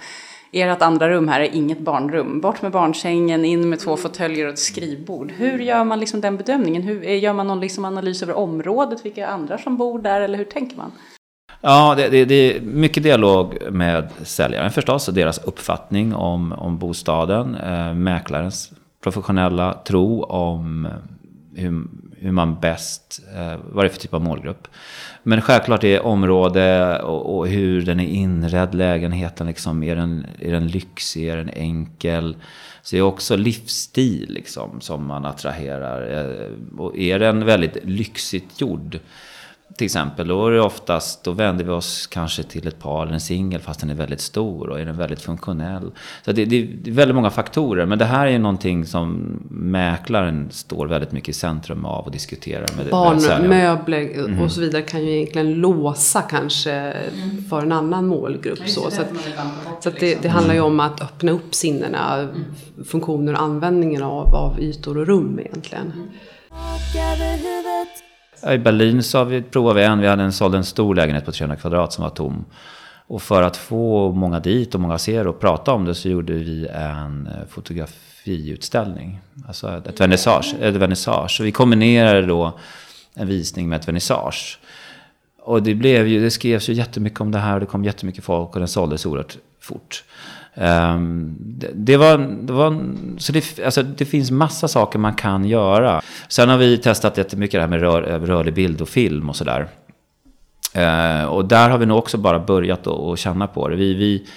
[0.52, 2.42] ert andra rum här är inget barnrum.
[2.42, 5.32] Bort med barnsängen, in med två fåtöljer och ett skrivbord.
[5.32, 6.82] Hur gör man liksom den bedömningen?
[6.82, 9.06] Hur, eh, gör man någon liksom analys över området?
[9.06, 10.22] Vilka andra som bor där?
[10.22, 10.92] Eller hur tänker man?
[11.62, 16.78] Ja, det, det, det är mycket dialog med säljaren förstås och deras uppfattning om, om
[16.78, 17.56] bostaden.
[17.56, 18.72] Eh, mäklarens
[19.04, 20.88] professionella tro om
[21.56, 21.84] hur,
[22.26, 24.68] hur man bäst, eh, vad det är för typ av målgrupp.
[25.24, 30.52] Men självklart är område och, och hur den är inredd, lägenheten, liksom, är, den, är
[30.52, 32.36] den lyxig, är den enkel?
[32.82, 36.00] Så det är också livsstil liksom, som man attraherar.
[36.12, 39.00] Eh, Och är den väldigt lyxigt gjord,
[39.78, 43.14] till exempel, då är det oftast, då vänder vi oss kanske till ett par eller
[43.14, 45.92] en singel fast den är väldigt stor och är den väldigt funktionell.
[46.26, 49.40] Så det, det, det är väldigt många faktorer, men det här är ju någonting som
[49.50, 54.82] mäklaren står väldigt mycket i centrum av och diskuterar med Barn, möbler och så vidare
[54.82, 56.94] kan ju egentligen låsa kanske
[57.50, 58.70] för en annan målgrupp.
[58.70, 59.10] Så, så, att,
[59.80, 62.30] så att det, det handlar ju om att öppna upp sinnena,
[62.86, 65.94] funktioner och användningen av, av ytor och rum egentligen.
[68.54, 71.32] I Berlin så vi, provade vi en, vi hade en, sålde en stor lägenhet på
[71.32, 72.46] 300 kvadrat som var tom.
[73.08, 76.34] Och för att få många dit och många ser och prata om det så gjorde
[76.34, 79.20] vi en eh, fotografiutställning.
[79.48, 80.56] Alltså ett vernissage.
[80.62, 81.32] Ett vernissage.
[81.32, 82.60] Så vi kombinerade då
[83.14, 84.60] en visning med ett vernissage.
[85.42, 88.24] Och det, blev ju, det skrevs ju jättemycket om det här och det kom jättemycket
[88.24, 90.04] folk och den såldes oerhört fort.
[90.58, 95.46] Um, det, det var, det var, så det, alltså, det finns massa saker man kan
[95.46, 96.02] göra.
[96.28, 99.68] Sen har vi testat jättemycket det här med rör, rörlig bild och film och sådär.
[100.78, 103.76] Uh, och där har vi nog också bara börjat att känna på det.
[103.76, 104.28] Vi, vi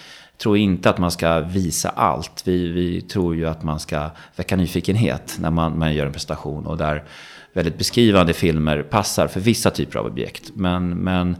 [0.42, 2.42] tror inte att man ska visa allt.
[2.44, 6.66] Vi, vi tror ju att man ska väcka nyfikenhet när man, man gör en prestation.
[6.66, 7.04] Och där
[7.52, 10.50] väldigt beskrivande filmer passar för vissa typer av objekt.
[10.54, 11.36] Men, men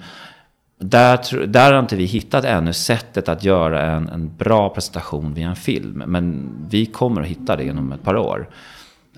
[0.79, 5.49] där, där har inte vi hittat ännu sättet att göra en, en bra presentation via
[5.49, 6.03] en film.
[6.07, 8.49] Men vi kommer att hitta det inom ett par år.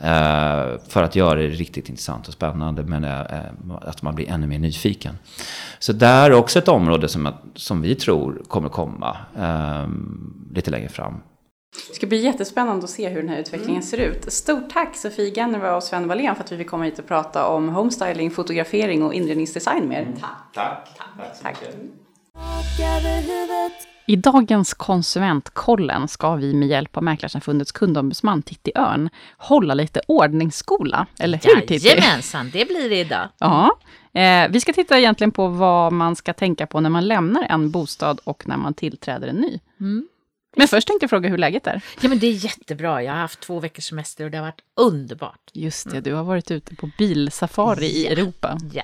[0.02, 2.82] Eh, för att göra det riktigt intressant och spännande.
[2.82, 3.40] Men eh, eh
[3.82, 5.18] att man blir ännu mer nyfiken.
[5.78, 9.88] Så där är också ett område som, som vi tror kommer komma eh,
[10.54, 11.20] lite längre fram.
[11.88, 14.33] Det ska bli jättespännande att se hur den här utvecklingen ser ut.
[14.33, 17.46] Stort tack Sofie Geneva och Sven Wallén för att vi fick komma hit och prata
[17.46, 20.12] om homestyling, fotografering och inredningsdesign med er.
[20.20, 20.88] Tack.
[21.42, 21.59] Tack.
[21.59, 21.62] tak
[22.80, 23.87] över huvudet.
[24.06, 31.06] I dagens Konsumentkollen ska vi med hjälp av Mäklarsamfundets kundombudsman Titti Örn hålla lite ordningsskola.
[31.18, 31.88] Eller hur Titti?
[31.88, 33.28] Jajamensan, det blir det idag.
[33.38, 33.70] Ja.
[34.20, 37.70] Eh, vi ska titta egentligen på vad man ska tänka på när man lämnar en
[37.70, 39.61] bostad och när man tillträder en ny.
[39.80, 40.09] Mm.
[40.56, 41.80] Men först tänkte jag fråga hur läget är.
[42.00, 43.02] Ja, men det är jättebra.
[43.02, 45.50] Jag har haft två veckors semester och det har varit underbart.
[45.52, 48.10] Just det, du har varit ute på bilsafari i Ja.
[48.10, 48.58] Europa.
[48.72, 48.82] Ja,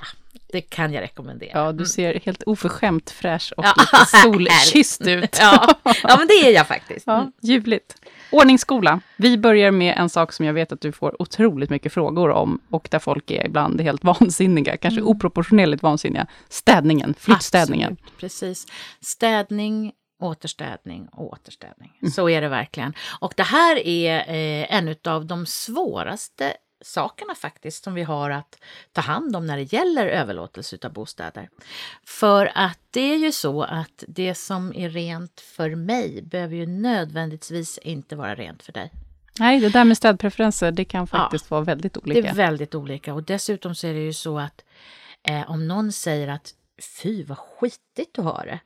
[0.53, 1.51] det kan jag rekommendera.
[1.55, 5.37] Ja, du ser helt oförskämt fräsch och Ja, lite solkysst ut.
[5.41, 7.07] Ja, ja, men det är jag faktiskt.
[7.07, 7.95] Ja, ljuvligt.
[8.33, 9.01] Ordningsskola.
[9.17, 12.61] Vi börjar med en sak som jag vet att du får otroligt mycket frågor om
[12.71, 16.27] och där folk är ibland helt vansinniga, kanske oproportionerligt vansinniga.
[16.49, 17.93] Städningen, flyttstädningen.
[17.93, 18.67] Absolut, precis.
[19.01, 21.93] Städning, återstädning och återstädning.
[22.13, 22.95] Så är det verkligen.
[23.21, 28.59] Och det här är eh, en av de svåraste sakerna faktiskt som vi har att
[28.93, 31.49] ta hand om när det gäller överlåtelse av bostäder.
[32.05, 36.67] För att det är ju så att det som är rent för mig behöver ju
[36.67, 38.93] nödvändigtvis inte vara rent för dig.
[39.39, 42.21] Nej, det där med städpreferenser, det kan faktiskt vara väldigt olika.
[42.21, 44.65] Det är väldigt olika och dessutom så är det ju så att
[45.29, 46.55] eh, om någon säger att
[47.01, 48.61] fy vad skitigt du har det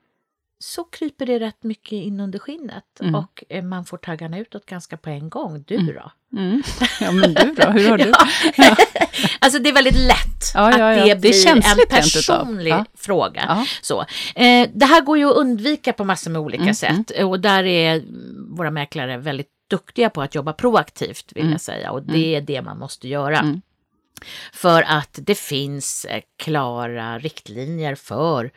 [0.62, 3.14] så kryper det rätt mycket in under skinnet Mm.
[3.14, 5.64] och eh, man får taggarna utåt ganska på en gång.
[5.66, 6.12] Du då?
[6.38, 6.62] Mm.
[7.00, 7.70] Ja, men du då?
[7.70, 8.12] Hur har du?
[8.56, 8.76] Ja.
[9.38, 13.66] alltså det är väldigt lätt Ja, ja, att det Det blir en personlig fråga.
[13.82, 14.00] Så,
[14.34, 17.64] eh, det här går ju att undvika på massor med olika Mm, sätt och där
[17.64, 21.52] är mm, våra mäklare väldigt duktiga på att jobba proaktivt vill Mm.
[21.52, 23.38] jag säga och det är det man måste göra.
[23.38, 23.60] Mm.
[24.52, 28.50] För att det finns eh, klara riktlinjer för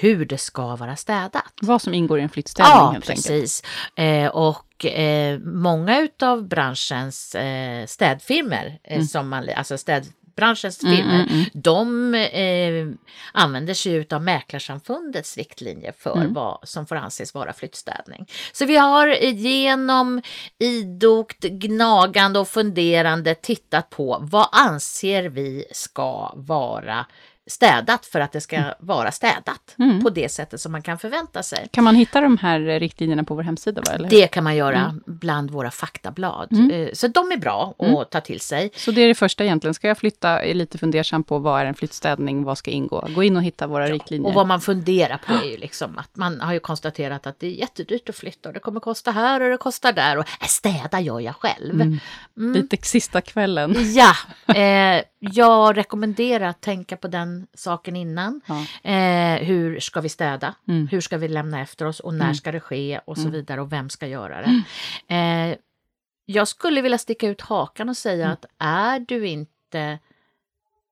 [0.00, 1.52] hur det ska vara städat.
[1.62, 3.26] Vad som ingår i en flyttställning Ja, helt enkelt.
[3.26, 3.62] precis.
[3.96, 11.14] Eh, och eh, många utav branschens eh, städfirmor, eh, som man, alltså städbranschens Mm, firmor,
[11.14, 11.44] mm, mm.
[11.54, 12.86] de eh,
[13.32, 16.34] använder sig utav Mäklarsamfundets riktlinjer för Mm.
[16.34, 18.26] vad som får anses vara flyttstädning.
[18.52, 20.22] Så vi har genom
[20.58, 27.06] idogt gnagande och funderande tittat på vad anser vi ska vara
[27.46, 30.02] städat för att det ska vara städat Mm.
[30.02, 31.68] på det sättet som man kan förvänta sig.
[31.72, 33.82] Kan man hitta de här riktlinjerna på vår hemsida?
[33.86, 34.08] Va, eller?
[34.08, 36.48] Det kan man göra bland våra faktablad.
[36.52, 36.70] Mm.
[36.70, 38.70] Eh, Så de är bra att ta till sig.
[38.76, 39.74] Så det är det första egentligen.
[39.74, 43.08] Ska jag flytta, är lite fundersam på vad är en flyttstädning, vad ska ingå?
[43.14, 44.28] Gå in och hitta våra riktlinjer.
[44.28, 47.46] Och vad man funderar på är ju liksom att man har ju konstaterat att det
[47.46, 50.46] är jättedyrt att flytta och det kommer kosta här och det kostar där och äh,
[50.46, 51.80] städa gör jag själv.
[51.80, 51.98] Mm.
[52.54, 53.74] Lite sista kvällen.
[53.94, 54.12] Ja,
[54.54, 58.40] eh, jag rekommenderar att tänka på den saken innan.
[58.46, 58.90] Ja.
[58.90, 60.54] Eh, hur ska vi städa?
[60.68, 60.88] Mm.
[60.88, 62.34] Hur ska vi lämna efter oss och när Mm.
[62.34, 64.62] ska det ske och så vidare och vem ska göra det?
[65.14, 65.56] Eh,
[66.24, 68.32] jag skulle vilja sticka ut hakan och säga Mm.
[68.32, 69.98] att är du inte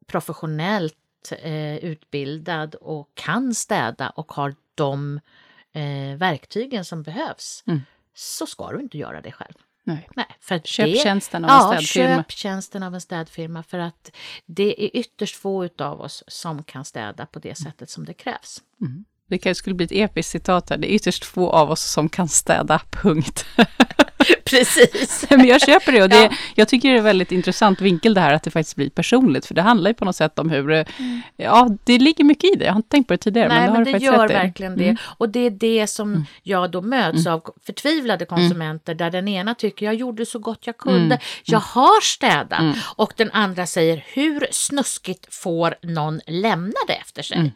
[0.06, 5.20] professionellt eh, utbildad och kan städa och har de
[5.72, 7.80] eh, verktygen som behövs Mm.
[8.14, 9.54] så ska du inte göra det själv.
[9.86, 10.08] Nej.
[10.16, 12.16] Nej, för att Köp det- tjänsten av en ja, städfirma.
[12.22, 14.10] köp tjänsten av en städfirma för att
[14.46, 17.48] det är ytterst få utav oss som kan städa på Mm.
[17.48, 18.62] det sättet som det krävs.
[19.30, 20.76] Det kanske skulle bli ett episkt citat här.
[20.76, 23.46] Det är ytterst få av oss som kan städa, punkt.
[24.44, 25.24] Precis.
[25.30, 26.30] Men jag köper det och det, Ja.
[26.54, 29.46] jag tycker det är väldigt intressant vinkel det här att det faktiskt blir personligt.
[29.46, 30.84] För det handlar ju på något sätt om hur, eh,
[31.36, 32.64] ja det ligger mycket i det.
[32.64, 33.48] Jag har inte tänkt på det tidigare.
[33.48, 34.84] Nej, men men det gör verkligen det.
[34.84, 34.96] Mm.
[35.18, 39.86] Och det är det som jag då möts av förtvivlade konsumenter där den ena tycker
[39.86, 41.18] jag gjorde så gott jag kunde, Mm.
[41.44, 42.76] jag har städat.
[42.96, 47.52] Och den andra säger hur snuskigt får någon lämna det efter sig?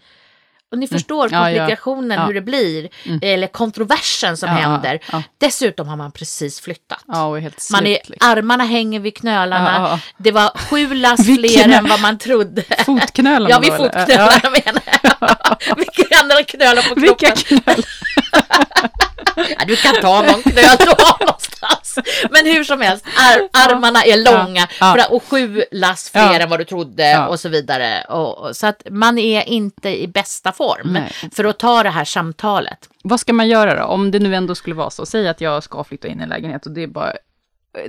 [0.72, 1.52] Och ni förstår Mm.
[1.54, 2.26] Ja, komplikationen Ja.
[2.26, 2.88] hur det blir,
[3.22, 5.00] eller kontroversen som Ja, händer.
[5.38, 6.98] Dessutom har man precis flyttat.
[7.42, 8.14] Helt Man är, liksom.
[8.31, 10.00] Armarna hänger vid knölarna.
[10.16, 12.62] Det var sju lass fler än vad man trodde.
[12.87, 15.76] Fotknölarna Ja, vid fotknölarna menar jag.
[15.76, 17.00] Vilka andra knölar på Ja.
[17.00, 17.83] Vilka kroppen?
[19.44, 19.57] knöl?
[19.59, 21.98] Ja, du kan ta någon knöl du har någonstans.
[22.31, 26.61] Men hur som helst, ar armarna är långa att- och sju lass fler än vad
[26.61, 28.05] du trodde och så vidare.
[28.09, 31.31] Och, och, så att man är inte i bästa form Nej.
[31.33, 32.88] för att ta det här samtalet.
[33.03, 33.85] Vad ska man göra då?
[33.85, 35.07] Om det nu ändå skulle vara så.
[35.07, 37.12] Säg att jag ska flytta in i en lägenhet och det är bara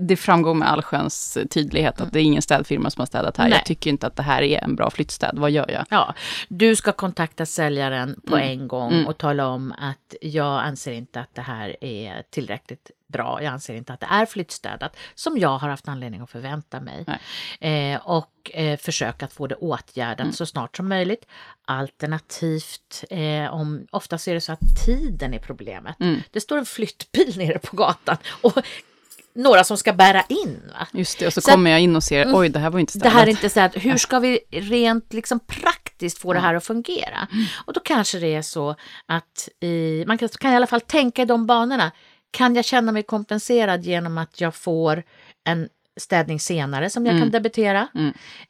[0.02, 3.50] det framgår med allsköns tydlighet att det är ingen städfirma som har städat här.
[3.50, 3.58] Nej.
[3.58, 5.32] Jag tycker inte att det här är en bra flyttstäd.
[5.40, 5.86] Vad gör jag?
[5.90, 6.14] Ja,
[6.48, 8.50] du ska kontakta säljaren på Mm.
[8.50, 13.40] en gång och tala om att jag anser inte att det här är tillräckligt bra.
[13.44, 17.06] Jag anser inte att det är flyttstädat som jag har haft anledning att förvänta mig.
[17.62, 20.34] Eh, och eh, försöka att få det åtgärdat Mm.
[20.34, 21.26] så snart som möjligt.
[21.66, 26.00] Alternativt, eh, om, oftast är det så att tiden är problemet.
[26.00, 26.22] Mm.
[26.32, 28.54] Det står en flyttbil nere på gatan och
[29.36, 30.62] några som ska bära in.
[30.80, 30.88] Va?
[30.94, 32.94] Just det, och så, Så kommer jag in och ser, oj det här var inte
[32.94, 33.14] Det städat.
[33.14, 36.66] här är inte så att hur ska vi rent liksom praktiskt få det här att
[36.66, 37.28] fungera?
[37.32, 37.46] Mm.
[37.66, 41.22] Och då kanske det är så att i, man kan, kan i alla fall tänka
[41.22, 41.92] i de banorna.
[42.32, 45.04] Kan jag känna mig kompenserad genom att jag får
[45.46, 47.24] en städning senare som jag Mm.
[47.24, 47.88] kan debitera?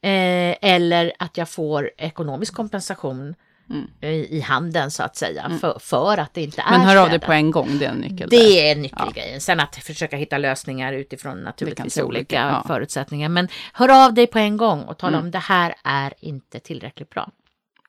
[0.02, 3.36] Eh, eller att jag får ekonomisk kompensation
[4.02, 6.80] i, i handen så att säga för, för att det inte är Mm.
[6.80, 7.26] Men hör av dig städat.
[7.28, 8.30] på en gång, det är en nyckel.
[8.30, 9.42] Det är nyckelgrejen.
[9.42, 12.64] Sen att försöka hitta lösningar utifrån naturligtvis olika, olika, ja.
[12.68, 13.30] förutsättningar.
[13.30, 15.26] Men hör av dig på en gång och tala Mm.
[15.26, 17.30] om det här är inte tillräckligt bra.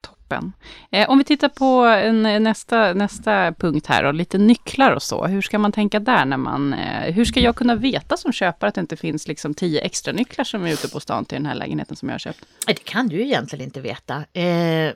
[0.02, 0.52] Toppen.
[0.90, 5.26] Eh, om vi tittar på en, nästa, nästa punkt här och lite nycklar och så.
[5.26, 6.72] Hur ska man tänka där när man...
[6.74, 10.12] Eh, hur ska jag kunna veta som köpare att det inte finns liksom tio extra
[10.12, 12.44] nycklar som är ute på stan till den här lägenheten som jag har köpt?
[12.66, 14.16] Nej, Det kan du ju egentligen inte veta.
[14.32, 14.92] Eh,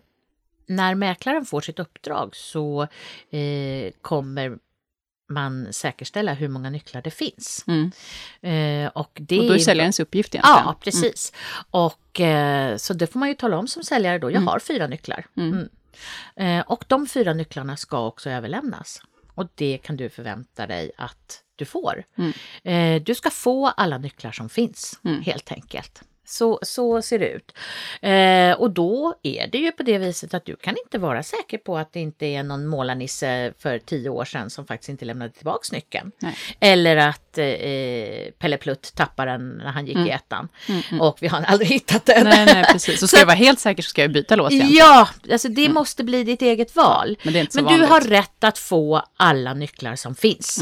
[0.66, 2.83] när mäklaren får sitt uppdrag så
[3.31, 4.59] eh, kommer
[5.29, 7.64] man säkerställa hur många nycklar det finns.
[7.66, 7.92] Mm.
[8.40, 10.62] Eh, och, det Och då är säljarens uppgift egentligen.
[10.64, 11.33] Ja, precis.
[11.70, 14.31] Och eh, så det får man ju tala om som säljare då.
[14.31, 15.27] Jag har fyra nycklar.
[15.37, 15.53] Mm.
[15.53, 15.68] Mm.
[16.61, 19.03] Eh, och de fyra nycklarna ska också överlämnas.
[19.35, 22.05] Och det kan du förvänta dig att du får.
[22.18, 22.33] Mm.
[22.64, 25.22] Eh, du ska få alla nycklar som finns, Mm.
[25.22, 26.03] helt enkelt.
[26.26, 27.52] Så, så ser det ut.
[28.02, 31.58] Eh, och då är det ju på det viset att du kan inte vara säker
[31.58, 35.30] på att det inte är någon målarnisse för tio år sedan som faktiskt inte lämnade
[35.32, 36.12] tillbaka nyckeln.
[36.18, 36.37] Nej.
[36.60, 40.48] Eller att eh, Pelle Plutt tappade den när han gick i ettan.
[40.68, 42.24] Mm, Och vi har aldrig hittat den.
[42.24, 43.00] Nej, nej, precis.
[43.00, 44.68] Så ska Så jag vara helt säker så ska jag byta lås igen.
[44.70, 47.16] Ja, alltså det måste bli ditt eget val.
[47.22, 50.60] Men Men du har rätt att få alla nycklar som finns.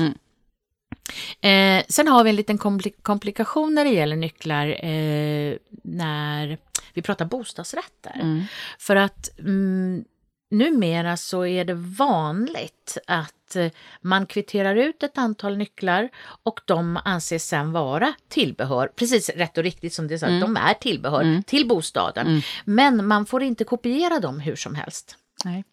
[1.40, 1.78] Mm.
[1.78, 6.58] Eh, sen har vi en liten kompli- komplikation när det gäller nycklar eh, när
[6.94, 8.14] vi pratar bostadsrätter.
[8.20, 8.44] Mm.
[8.78, 10.04] För att mm,
[10.50, 13.66] numera så är det vanligt att eh,
[14.00, 16.08] man kvitterar ut ett antal nycklar
[16.42, 20.74] och de anses sen vara tillbehör, precis rätt och riktigt som det sa, de är
[20.74, 22.26] tillbehör till bostaden.
[22.64, 25.16] Men man får inte kopiera dem hur som helst.
[25.44, 25.64] Nej.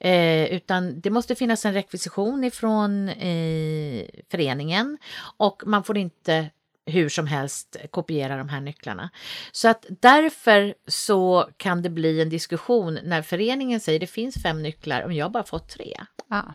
[0.00, 4.98] Eh, utan det måste finnas en rekvisition ifrån eh, föreningen
[5.36, 6.50] och man får inte
[6.86, 9.10] hur som helst kopiera de här nycklarna.
[9.52, 14.62] Så att därför så kan det bli en diskussion när föreningen säger det finns fem
[14.62, 16.00] nycklar om jag bara fått tre.
[16.28, 16.52] Ah.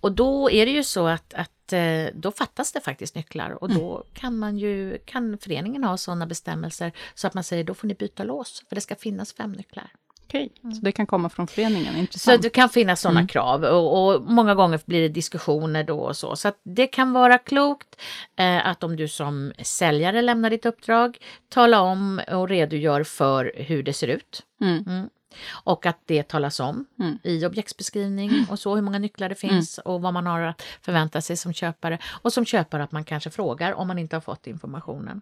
[0.00, 3.74] Och då är det ju så att, att eh, då fattas det faktiskt nycklar och
[3.74, 7.86] då kan man ju, kan föreningen ha sådana bestämmelser så att man säger då får
[7.86, 9.90] ni byta lås för det ska finnas fem nycklar.
[10.26, 11.92] Okej, så det kan komma från föreningen.
[11.92, 12.42] Så Intressant.
[12.42, 16.36] det kan finnas sådana krav och, och många gånger blir det diskussioner då och så.
[16.36, 18.00] Så att det kan vara klokt
[18.36, 21.18] eh, att om du som säljare lämnar ditt uppdrag,
[21.48, 24.42] tala om och redogör för hur det ser ut.
[24.60, 25.08] Mm.
[25.50, 27.18] Och att det talas om Mm.
[27.22, 31.20] i objektsbeskrivning och så, hur många nycklar det finns och vad man har att förvänta
[31.20, 31.98] sig som köpare.
[32.22, 35.20] Och som köpare att man kanske frågar om man inte har fått informationen.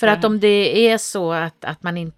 [0.00, 2.16] För att om det är så att, att man inte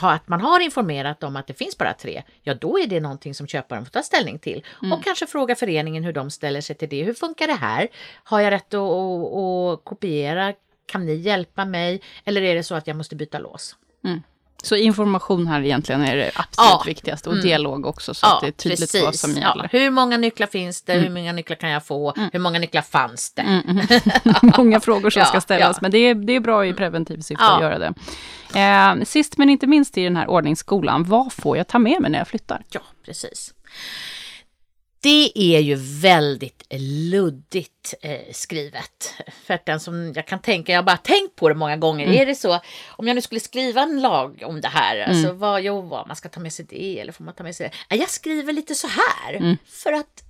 [0.00, 3.34] att man har informerat om att det finns bara tre, ja då är det någonting
[3.34, 4.64] som köparen får ta ställning till.
[4.82, 4.92] Mm.
[4.92, 7.02] Och kanske fråga föreningen hur de ställer sig till det.
[7.02, 7.88] Hur funkar det här?
[8.24, 10.54] Har jag rätt att, att, att kopiera?
[10.86, 12.00] Kan ni hjälpa mig?
[12.24, 13.76] Eller är det så att jag måste byta lås?
[14.62, 16.82] Så information här egentligen är det absolut Ja.
[16.86, 19.68] viktigaste och dialog också så att det är tydligt vad som Ja, gäller.
[19.72, 20.92] hur många nycklar finns det?
[20.92, 22.14] Hur många nycklar kan jag få?
[22.32, 23.42] Hur många nycklar fanns det?
[23.42, 23.80] Mm.
[24.58, 25.78] Många frågor som Ja, ska ställas, ja.
[25.82, 27.54] men det är, det är bra i preventiv syfte Ja.
[27.56, 27.94] att göra det.
[28.60, 32.10] Eh, sist men inte minst i den här ordningsskolan, vad får jag ta med mig
[32.10, 32.62] när jag flyttar?
[32.70, 33.54] Ja, precis.
[35.02, 39.14] Det är ju väldigt luddigt eh, skrivet.
[39.46, 42.06] För att den som jag kan tänka, jag har bara tänkt på det många gånger.
[42.06, 45.60] Är det så, om jag nu skulle skriva en lag om det här, alltså vad,
[45.62, 47.76] jo, vad, man ska ta med sig det eller får man ta med sig det?
[47.88, 49.56] Ja, jag skriver lite så här.
[49.66, 50.22] För att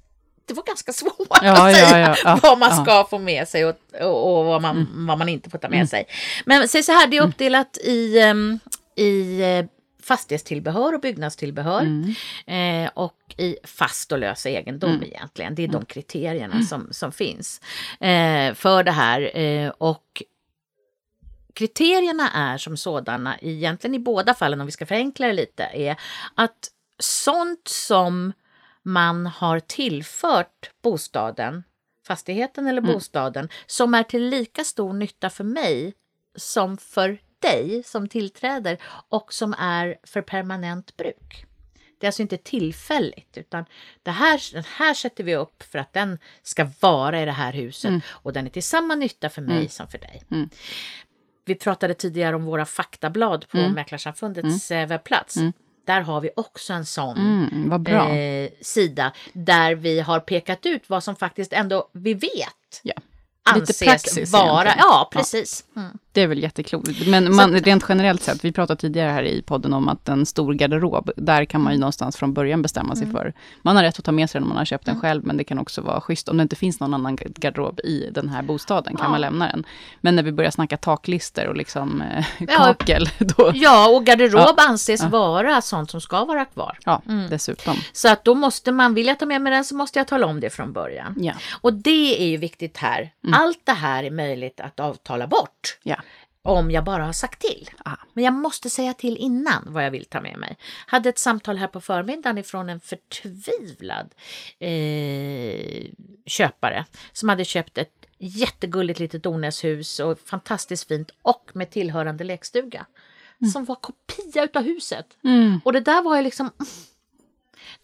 [0.47, 3.65] det var ganska svårt Ja, att säga ja, ja, vad man ska få med sig
[3.65, 6.05] och, och, och vad, man, vad man inte får ta med sig.
[6.45, 8.59] Men säg så här, det är uppdelat i, ehm,
[8.97, 9.65] i eh,
[10.03, 11.83] fastighetstillbehör och byggnadstillbehör.
[12.47, 15.55] Eh, och i fast och lös egendom egentligen.
[15.55, 17.61] Det är de kriterierna som, som finns
[18.01, 19.37] eh, för det här.
[19.39, 20.23] Eh, och
[21.55, 25.97] kriterierna är som sådana, egentligen i båda fallen om vi ska förenkla det lite, är
[26.35, 28.33] att sånt som
[28.83, 31.65] man har tillfört bostaden,
[32.07, 35.95] fastigheten eller bostaden, som är till lika stor nytta för mig
[36.37, 38.79] som för dig som tillträder
[39.09, 41.45] och som är för permanent bruk.
[41.99, 43.65] Det är alltså inte tillfälligt, utan
[44.03, 47.53] det här, den här sätter vi upp för att den ska vara i det här
[47.53, 50.23] huset och den är till samma nytta för mig som för dig.
[51.45, 55.37] Vi pratade tidigare om våra faktablad på Mäklarsamfundets eh, webbplats.
[55.87, 57.87] Där har vi också en sån Mm,
[58.45, 62.95] eh, sida där vi har pekat ut vad som faktiskt ändå vi vet Ja.
[63.43, 63.83] Anses
[64.33, 64.63] vara.
[64.63, 64.79] egentligen.
[64.79, 65.65] Ja, precis.
[65.77, 65.99] Mm.
[66.13, 67.07] Det är väl jätteklokt.
[67.07, 70.55] Men man, rent generellt sett, vi pratade tidigare här i podden om att en stor
[70.55, 73.33] garderob, där kan man ju någonstans från början bestämma sig för.
[73.63, 75.37] Man har rätt att ta med sig den om man har köpt den själv, men
[75.37, 78.43] det kan också vara schysst om det inte finns någon annan garderob i den här
[78.43, 79.11] bostaden, kan Ja.
[79.11, 79.65] man lämna den.
[80.01, 82.47] Men när vi börjar snacka taklister och liksom eh, Ja.
[82.57, 83.51] kakel, då...
[83.55, 84.65] Ja, och garderob Ja.
[84.69, 86.79] anses vara sånt som ska vara kvar.
[86.85, 87.77] Ja, dessutom.
[87.93, 90.27] Så att då måste man, vill jag ta med mig den så måste jag tala
[90.27, 91.15] om det från början.
[91.19, 91.33] Ja.
[91.61, 93.11] Och det är ju viktigt här.
[93.33, 95.79] Allt det här är möjligt att avtala bort.
[95.83, 95.97] Ja.
[96.43, 97.71] Om jag bara har sagt till.
[97.85, 97.97] Ah.
[98.13, 100.57] Men jag måste säga till innan vad jag vill ta med mig.
[100.87, 104.15] Hade ett samtal här på förmiddagen ifrån en förtvivlad
[104.59, 105.91] eh,
[106.27, 112.87] köpare som hade köpt ett jättegulligt litet Ornäshus och fantastiskt fint och med tillhörande lekstuga.
[113.53, 115.07] Som var kopia utav huset.
[115.25, 115.61] Mm.
[115.65, 116.51] Och det där var ju liksom...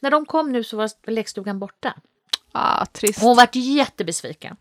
[0.00, 1.94] När de kom nu så var lekstugan borta.
[2.52, 3.22] Ah, trist.
[3.22, 4.56] Hon varit jättebesviken.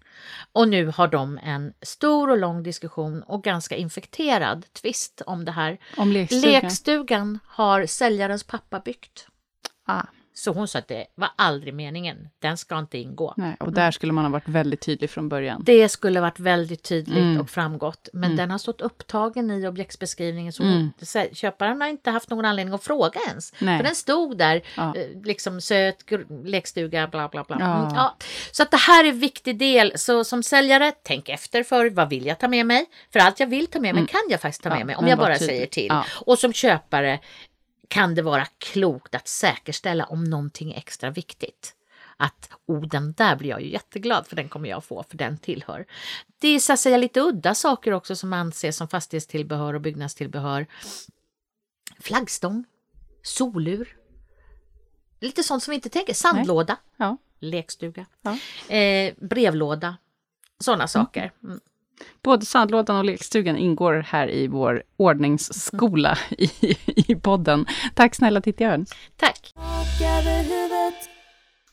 [0.52, 5.52] Och nu har de en stor och lång diskussion och ganska infekterad tvist om det
[5.52, 5.78] här.
[5.98, 6.52] Om lekstugan.
[6.52, 9.28] Lekstugan har säljarens pappa byggt.
[9.86, 10.04] Ah,
[10.38, 12.30] Så hon sa att det var aldrig meningen.
[12.40, 13.34] Den ska inte ingå.
[13.38, 15.62] nej, och där skulle man ha varit väldigt tydlig från början.
[15.66, 17.42] Det skulle varit väldigt tydligt Mm.
[17.42, 18.10] och framgått.
[18.14, 20.54] Men den har stått upptagen i objektsbeskrivningen.
[20.54, 20.92] Så Mm.
[21.34, 23.54] köparen har inte haft någon anledning att fråga ens.
[23.60, 23.78] Nej.
[23.80, 24.96] För den stod där, Ja.
[24.96, 25.98] eh, liksom söt,
[26.46, 27.58] lekstuga, bla bla bla.
[27.60, 27.80] Ja.
[27.84, 28.16] Mm, ja.
[28.52, 29.92] Så att det här är en viktig del.
[29.96, 32.86] Så som säljare, tänk efter för vad vill jag ta med mig?
[33.14, 34.88] För allt jag vill ta med mig kan jag faktiskt ta med Mm.
[34.88, 35.50] Mig om jag bara tydlig.
[35.50, 35.94] säger till.
[36.26, 37.20] Och som köpare
[37.88, 41.76] kan det vara klokt att säkerställa om någonting är extra viktigt.
[42.18, 45.38] Att oh, den där blir jag ju jätteglad för den kommer jag få för den
[45.38, 45.86] tillhör.
[46.40, 50.66] Det är så att säga lite udda saker också som anses som fastighetstillbehör och byggnadstillbehör.
[52.00, 52.66] Flaggstång,
[53.22, 53.98] solur,
[55.20, 56.14] lite sånt som vi inte tänker.
[56.14, 57.18] Sandlåda, Ja.
[57.40, 58.38] lekstuga, Ja.
[58.76, 59.98] eh, brevlåda,
[60.60, 61.32] sådana saker.
[62.24, 66.50] Både sandlådan och lekstugan ingår här i vår ordningsskola i,
[66.96, 67.66] i podden.
[67.94, 68.86] Tack snälla Titti Örn.
[69.18, 69.54] Tack!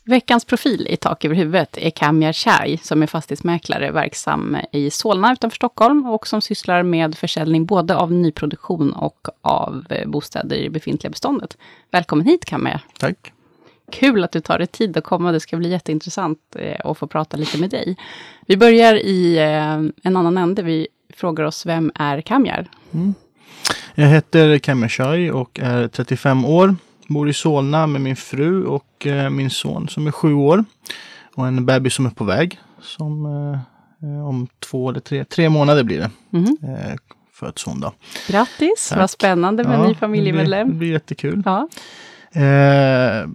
[0.05, 5.33] Veckans profil i Tak över huvudet är Kamia Chai, som är fastighetsmäklare verksam i Solna
[5.33, 10.62] utanför Stockholm och som sysslar med försäljning både av nyproduktion och av eh, bostäder i
[10.62, 11.57] det befintliga beståndet.
[11.91, 12.81] Välkommen hit Kamia!
[12.99, 13.32] Tack.
[13.93, 15.32] Kul att du tar dig tid att komma.
[15.32, 17.97] Det ska bli jätteintressant eh, att få prata lite med dig.
[18.47, 20.62] Vi börjar i eh, en annan ände.
[20.62, 22.66] Vi frågar oss, vem är Kamjar?
[23.95, 26.76] Jag heter Shai och är 35 år.
[27.09, 30.64] Bor i Solna med min fru och eh, min son som är sju år.
[31.34, 32.59] Och en bebis som är på väg.
[32.80, 33.26] Som
[34.28, 36.11] om två eller tre, tre månader blir det.
[36.68, 36.97] Eh,
[37.32, 37.93] föds hon då.
[38.28, 38.99] Grattis, Tack.
[38.99, 40.68] vad spännande med en ny familjemedlem.
[40.68, 41.43] Det blir, det blir jättekul.
[41.45, 41.68] Ja.
[42.40, 43.28] Eh,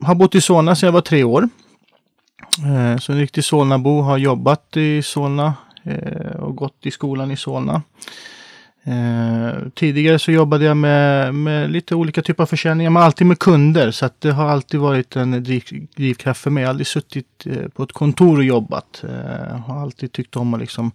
[0.00, 1.48] har bott i Solna sedan jag var tre år.
[2.58, 4.00] Eh, så en riktig Solnabo.
[4.00, 7.82] Har jobbat i Solna eh, och gått i skolan i Solna.
[8.84, 13.38] Eh, tidigare så jobbade jag med, med lite olika typer av försäljningar, men alltid med
[13.38, 13.90] kunder.
[13.90, 15.62] Så att det har alltid varit en driv,
[15.96, 16.62] drivkraft för mig.
[16.62, 19.04] Jag har aldrig suttit eh, på ett kontor och jobbat.
[19.08, 20.92] Eh, har alltid tyckt om att liksom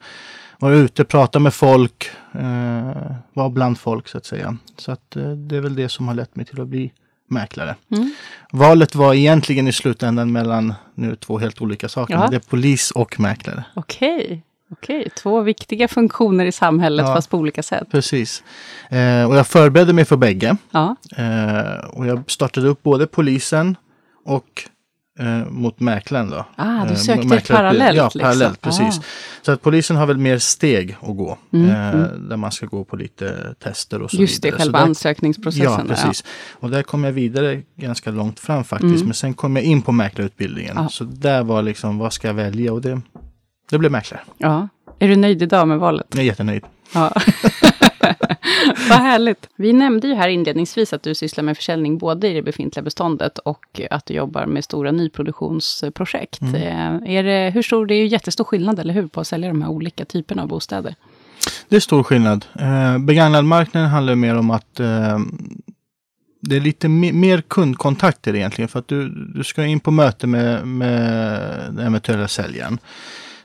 [0.60, 4.58] vara ute, prata med folk, eh, vara bland folk så att säga.
[4.78, 6.92] Så att eh, det är väl det som har lett mig till att bli
[7.32, 7.76] mäklare.
[7.92, 8.12] Mm.
[8.52, 12.14] Valet var egentligen i slutändan mellan nu två helt olika saker.
[12.14, 12.28] Ja.
[12.30, 13.64] Det är polis och mäklare.
[13.74, 15.10] Okej, okej.
[15.18, 17.16] Två viktiga funktioner i samhället, Ja.
[17.16, 17.88] fast på olika sätt.
[17.92, 18.44] Precis.
[18.90, 20.58] Eh, och jag förberedde mig för bägge.
[20.72, 23.76] Ja, Eh, och jag startade upp både polisen
[24.26, 24.64] och
[25.22, 26.30] eh, mot mäklaren.
[26.30, 26.46] Då.
[26.56, 27.42] Ah, du Eh, sökte mäklarutbildning.
[27.58, 28.22] parallellt, Ja, liksom.
[28.22, 29.00] parallellt, precis.
[29.00, 29.04] Ah.
[29.42, 31.38] Så att polisen har väl mer steg att gå.
[31.54, 32.30] Mm, eh, mm.
[32.30, 34.60] Där man ska gå på lite tester och så just det, vidare.
[34.60, 35.64] Så själva där- ansökningsprocessen.
[35.90, 36.24] Ja, precis.
[36.60, 38.94] Och där kom jag vidare ganska långt fram faktiskt.
[38.96, 39.06] Mm.
[39.06, 40.74] Men sen kom jag in på mäklarutbildningen.
[40.78, 40.90] Ja.
[40.90, 42.74] Så där var liksom, vad ska jag välja?
[42.74, 43.02] Och det,
[43.70, 44.22] det blev mäklare.
[44.38, 44.68] Ja.
[45.00, 46.08] Är du nöjd idag med valet?
[46.12, 46.64] Jag är jättenöjd.
[46.94, 47.14] Ja.
[48.90, 49.50] Vad härligt.
[49.56, 53.38] Vi nämnde ju här inledningsvis att du sysslar med försäljning både i det befintliga beståndet
[53.38, 56.42] och att du jobbar med stora nyproduktionsprojekt.
[56.42, 56.56] Mm.
[57.04, 59.48] Eh, Är det, hur stor, det är ju jättestor skillnad, eller hur, på att sälja
[59.48, 60.96] de här olika typerna av bostäder.
[61.70, 62.46] Det är stor skillnad.
[62.60, 65.20] Eh, begagnadmarknaden handlar mer om att eh,
[66.42, 68.70] det är lite me- mer kundkontakter egentligen.
[68.70, 71.42] För att du, du ska in på möte med, med
[71.76, 72.80] den eventuella säljaren.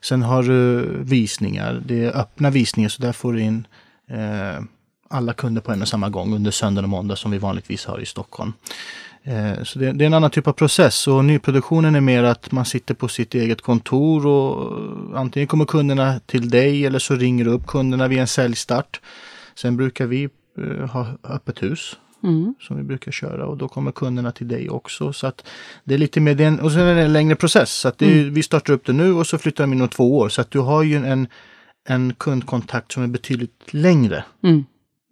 [0.00, 1.82] Sen har du visningar.
[1.86, 3.66] Det är öppna visningar så där får du in
[4.10, 4.64] eh,
[5.10, 7.98] alla kunder på en och samma gång under söndag och måndag som vi vanligtvis har
[8.00, 8.52] i Stockholm.
[9.22, 12.64] Eh, Så det, är en annan typ av process och nyproduktionen är mer att man
[12.64, 17.50] sitter på sitt eget kontor och antingen kommer kunderna till dig eller så ringer du
[17.50, 19.00] upp kunderna vid en säljstart.
[19.54, 20.28] Sen brukar vi
[20.58, 22.54] eh, ha öppet hus Mm.
[22.60, 25.12] som vi brukar köra och då kommer kunderna till dig också.
[25.12, 25.44] Så att
[25.84, 27.70] det är lite mer den och sen är det en längre process.
[27.70, 30.18] Så att är, Vi startar upp det nu och så flyttar de in om två
[30.18, 30.28] år.
[30.28, 31.28] Så att du har ju en,
[31.88, 34.24] en kundkontakt som är betydligt längre.
[34.42, 34.64] Mm.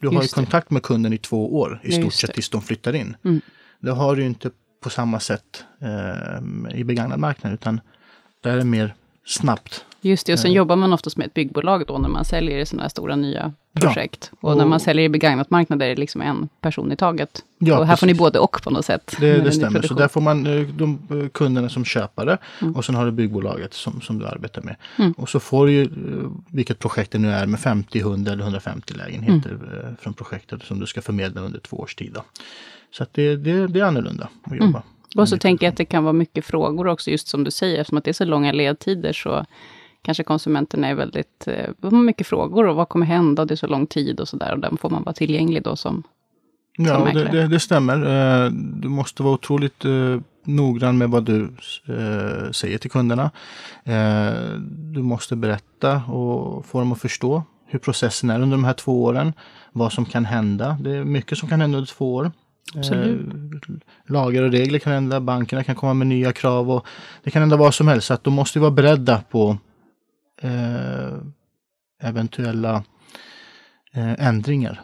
[0.05, 2.63] Du har ju Just kontakt med kunden i två år i stort sett tills de
[2.63, 3.17] flyttar in.
[3.25, 3.41] Mm.
[3.81, 4.51] Det har du ju inte
[4.83, 7.81] på samma sätt eh, i begagnad marknad utan
[8.41, 8.95] där är det mer
[9.27, 9.85] snabbt.
[10.01, 10.57] Just det, och sen Eh.
[10.57, 13.53] jobbar man oftast med ett byggbolag då när man säljer i sådana här stora nya
[13.73, 13.81] Ja.
[13.81, 14.31] projekt.
[14.41, 17.45] Och, när man säljer i begagnat marknad är det liksom en person i taget.
[17.59, 18.19] Ja, och här får ni precis.
[18.19, 19.15] både och på något sätt.
[19.21, 19.83] Det, det stämmer.
[19.83, 22.77] Så där får man eh, de eh, kunderna som köpare Mm.
[22.77, 24.77] och sen har du byggbolaget som, som du arbetar med.
[24.99, 25.13] Mm.
[25.13, 25.89] Och så får du ju,
[26.49, 29.97] vilket projekt det nu är, med 50, 100 eller 150 lägenheter Mm.
[30.01, 32.13] från projektet som du ska förmedla under två års tid.
[32.15, 32.25] Då.
[32.91, 34.67] Så det, det, det är annorlunda att Mm.
[34.67, 34.83] jobba.
[35.15, 37.51] Och så med tänker jag att det kan vara mycket frågor också, just som du
[37.51, 39.45] säger, eftersom att det är så långa ledtider så
[40.03, 43.67] kanske konsumenterna är väldigt, eh, mycket frågor och vad kommer hända och det är så
[43.67, 46.03] lång tid och sådär och den får man vara tillgänglig då som,
[46.77, 47.97] som Ja, det, det, det stämmer.
[48.45, 51.43] Eh, Du måste vara otroligt eh, noggrann med vad du
[51.89, 53.31] eh, säger till kunderna.
[54.67, 59.05] Du måste berätta och få dem att förstå hur processen är under de här två
[59.05, 59.33] åren.
[59.73, 60.77] Vad som kan hända.
[60.81, 62.31] Det är mycket som kan hända under två år.
[62.77, 63.27] Absolut.
[63.29, 63.75] Eh,
[64.07, 66.87] Lagar och regler kan hända, bankerna kan komma med nya krav och
[67.23, 68.07] det kan hända vad som helst.
[68.07, 69.59] Så att de måste vara beredda på
[70.43, 71.15] eh,
[72.03, 72.85] eventuella
[73.93, 74.81] eh, ändringar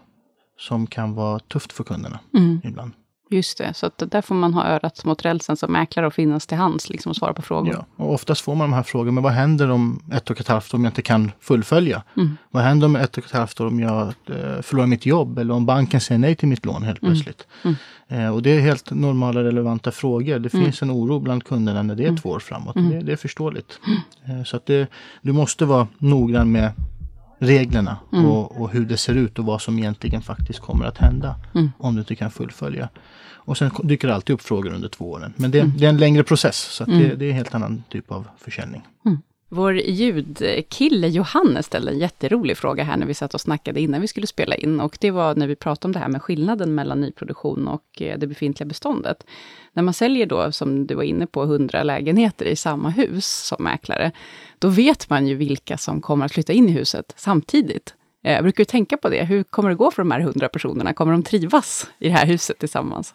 [0.59, 2.93] som kan vara tufft för kunderna mm, ibland.
[3.31, 6.59] Just det, så där får man ha örat mot rälsen som mäklare och finnas till
[6.59, 7.73] hands liksom och svara på frågor.
[7.75, 10.49] Ja, och oftast får man de här frågorna, men vad händer om ett och ett
[10.49, 12.03] halvt år om jag inte kan fullfölja?
[12.17, 12.37] Mm.
[12.51, 15.55] Vad händer om ett och ett halvt år om jag eh, förlorar mitt jobb eller
[15.55, 17.15] om banken säger nej till mitt lån helt Mm.
[17.15, 17.47] plötsligt?
[17.65, 17.77] Mm.
[18.09, 20.39] Eh, och det är helt normala relevanta frågor.
[20.39, 20.65] Det Mm.
[20.67, 22.77] finns en oro bland kunderna när det är två år framåt.
[22.77, 22.91] Mm.
[22.91, 23.81] Det, det är förståeligt.
[24.25, 24.87] Eh, så att det,
[25.23, 26.73] du måste vara noggrann med
[27.41, 28.27] reglerna Mm.
[28.27, 31.71] och, och hur det ser ut och vad som egentligen faktiskt kommer att hända Mm.
[31.79, 32.89] om du inte kan fullfölja.
[33.43, 35.33] Och sen dyker det alltid upp frågor under två åren.
[35.37, 35.73] Men det, Mm.
[35.79, 37.19] det är en längre process så det, Mm.
[37.19, 38.83] det är en helt annan typ av försäljning.
[39.53, 44.07] Vår ljudkille Johannes ställde en jätterolig fråga här när vi satt och snackade innan vi
[44.07, 44.81] skulle spela in.
[44.81, 48.19] Och det var när vi pratade om det här med skillnaden mellan nyproduktion och eh,
[48.19, 49.27] det befintliga beståndet.
[49.73, 53.65] När man säljer då, som du var inne på, 100 lägenheter i samma hus som
[53.65, 54.13] mäklare,
[54.59, 57.95] då vet man ju vilka som kommer att flytta in i huset samtidigt.
[58.25, 59.25] Eh, jag brukar du tänka på det?
[59.25, 60.93] Hur kommer det gå för de här 100 personerna?
[60.93, 63.15] Kommer de trivas i det här huset tillsammans?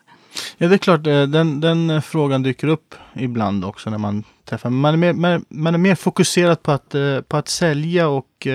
[0.57, 4.23] Ja, det är klart, eh, den, den eh, frågan dyker upp ibland också när man
[4.45, 4.69] träffar.
[4.69, 8.47] Man är mer, man, man är mer fokuserad på att, eh, på att sälja och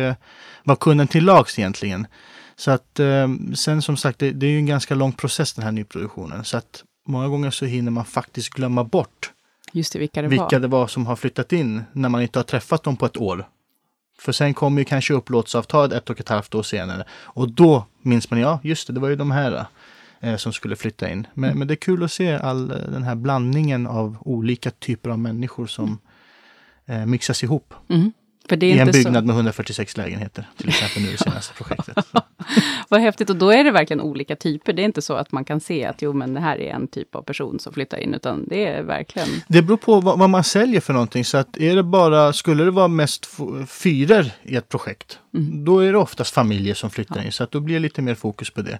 [0.64, 2.06] vara kunden till lags egentligen.
[2.56, 3.00] Så att
[3.54, 6.44] sen som sagt, det, det är ju en ganska lång process den här nyproduktionen.
[6.44, 9.32] Så att många gånger så hinner man faktiskt glömma bort
[9.72, 10.58] Just det, vilka det vilka var.
[10.58, 13.44] det var som har flyttat in när man inte har träffat dem på ett år.
[14.18, 17.04] För sen kommer ju kanske upplåtelseavtalet ett och ett halvt år senare.
[17.12, 19.66] Och då minns man, ja just det, det var ju de här
[20.36, 21.26] som skulle flytta in.
[21.34, 25.10] Men, men det är kul att se all eh, den här blandningen av olika typer
[25.10, 25.98] av människor som
[26.86, 27.74] eh, mixas ihop.
[27.88, 28.12] Mm.
[28.50, 29.26] I en byggnad så.
[29.26, 32.06] med 146 lägenheter, till exempel nu i det senaste projektet.
[32.88, 34.72] Vad häftigt, och då är det verkligen olika typer.
[34.72, 36.88] Det är inte så att man kan se att jo, men det här är en
[36.88, 39.28] typ av person som flyttar in, utan det är verkligen...
[39.48, 41.24] Det beror på vad, vad man säljer för någonting.
[41.24, 43.28] Så att är det bara, skulle det vara mest
[43.68, 45.18] fyror i ett projekt,
[45.64, 47.32] då är det oftast familjer som flyttar in.
[47.32, 48.78] Så att då blir det lite mer fokus på det.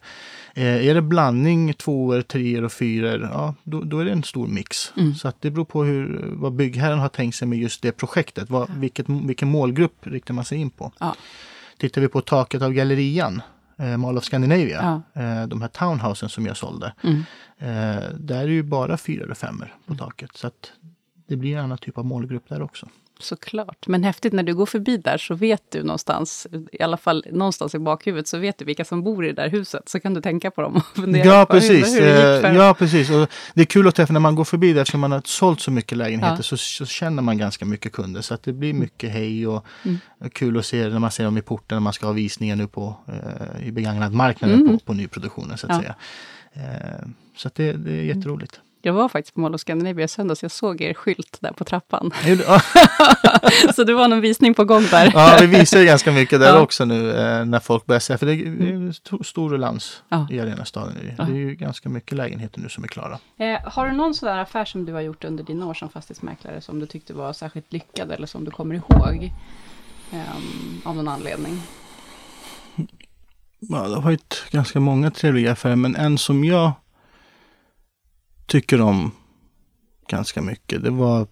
[0.54, 4.46] Eh, är det blandning tvåor, treor och fyror, ja då, då är det en stor
[4.46, 4.92] mix.
[5.18, 8.50] Så att det beror på hur, vad byggherren har tänkt sig med just det projektet.
[8.50, 10.92] Vad, vilket, vilken målgrupp riktar man sig in på?
[11.00, 11.14] Ja.
[11.78, 13.42] Tittar vi på taket av Gallerian,
[13.78, 15.22] eh, Mall of Scandinavia, Ja.
[15.22, 16.92] eh, de här townhousen som jag sålde.
[17.04, 17.16] Mm.
[17.58, 20.30] Eh, där är det ju bara fyra och femmor på taket.
[20.34, 20.72] Så att
[21.28, 22.88] det blir en annan typ av målgrupp där också.
[23.22, 23.86] Såklart.
[23.86, 27.74] Men häftigt, när du går förbi där så vet du någonstans, i alla fall någonstans
[27.74, 29.88] i bakhuvudet, så vet du vilka som bor i det där huset.
[29.88, 31.94] Så kan du tänka på dem och fundera Ja på hur, precis.
[31.96, 33.10] hur det gick Eh, ja, precis.
[33.10, 35.60] Och det är kul att träffa när man går förbi där eftersom man har sålt
[35.60, 36.42] så mycket lägenheter Ja.
[36.42, 38.20] så, så känner man ganska mycket kunder.
[38.20, 39.98] Så att det blir mycket hej och Mm.
[40.32, 42.66] kul att se när man ser dem i porten när man ska ha visningar nu
[42.68, 44.78] på eh, i begagnad marknaden Mm.
[44.78, 45.80] på, på nyproduktionen så att Ja.
[45.80, 45.94] säga.
[46.52, 47.06] Eh,
[47.36, 48.60] så att det, det är jätteroligt.
[48.82, 51.64] Jag var faktiskt på Mall of Scandinavia i söndags, jag såg er skylt där på
[51.64, 52.10] trappan.
[53.74, 55.10] Så det var någon visning på gång där.
[55.14, 56.60] ja, vi visar ju ganska mycket där Ja.
[56.60, 60.26] också nu eh, när folk börjar säga, för det är, en stor, ruljans Ja.
[60.30, 60.94] i arenastaden.
[61.16, 63.18] Det är ju ganska mycket lägenheter nu som är klara.
[63.38, 66.60] Eh, har du någon sån affär som du har gjort under dina år som fastighetsmäklare
[66.60, 69.32] som du tyckte var särskilt lyckad eller som du kommer ihåg?
[70.12, 71.62] ehm, av någon anledning.
[73.60, 76.72] Ja, det har varit ganska många trevliga affärer, men en som jag
[78.50, 79.12] tycker om
[80.08, 81.26] ganska mycket, det var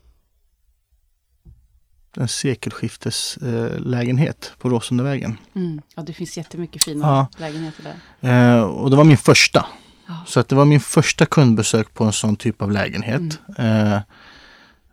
[2.17, 5.37] en sekelskifteslägenhet eh, lägenhet på Råsundavägen.
[5.55, 5.83] Mm.
[5.97, 7.29] Ja, det finns jättemycket fina Ja.
[7.39, 8.57] lägenheter där.
[8.57, 9.67] Eh, och det var min första.
[10.07, 10.25] Ja.
[10.27, 13.39] Så att det var min första kundbesök på en sån typ av lägenhet.
[13.59, 13.99] Eh,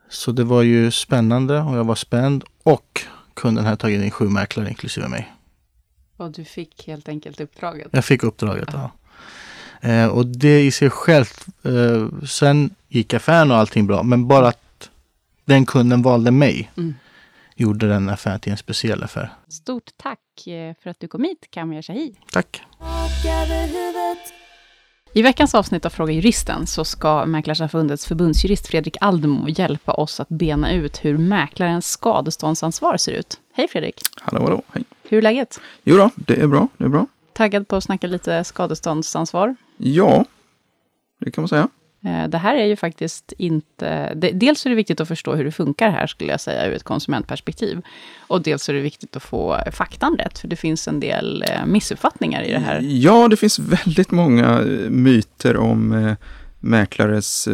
[0.10, 2.44] så det var ju spännande och jag var spänd.
[2.64, 3.02] Och
[3.34, 5.34] kunden hade tagit in sju mäklare inklusive mig.
[6.18, 7.88] Och du fick helt enkelt uppdraget.
[7.92, 8.70] Jag fick uppdraget.
[8.74, 8.92] Ja.
[9.86, 14.04] Eh, och det i sig självt, eh, sen gick affären och allting bra.
[14.04, 14.90] Men bara att
[15.46, 16.94] den kunden valde mig Mm.
[17.56, 19.30] gjorde den affären till en speciell affär.
[19.48, 22.16] Stort tack eh, för att du kom hit, Kamia Shahi.
[22.32, 22.62] Tack!
[25.14, 30.30] I veckans avsnitt av Fråga Juristen så ska Mäklarsamfundets förbundsjurist Fredrik Aldemo hjälpa oss att
[30.30, 33.40] bena ut hur mäklarens skadeståndsansvar ser ut.
[33.54, 34.02] Hej Fredrik!
[34.22, 34.84] Hallå, hallå, hej.
[35.10, 35.60] Hur är läget?
[35.84, 37.08] Jo då, det är bra, det är bra.
[37.36, 39.56] Taggad på att snacka lite skadeståndsansvar?
[39.78, 40.26] Ja,
[41.20, 41.68] det kan man säga.
[42.06, 44.14] Eh, Det här är ju faktiskt inte...
[44.34, 46.84] Dels är det viktigt att förstå hur det funkar här, skulle jag säga, ur ett
[46.84, 47.82] konsumentperspektiv.
[48.28, 51.66] Och dels är det viktigt att få faktan rätt, för det finns en del eh,
[51.66, 52.80] missuppfattningar i det här.
[52.84, 56.16] Ja, det finns väldigt många eh, myter om
[56.60, 57.48] mäklares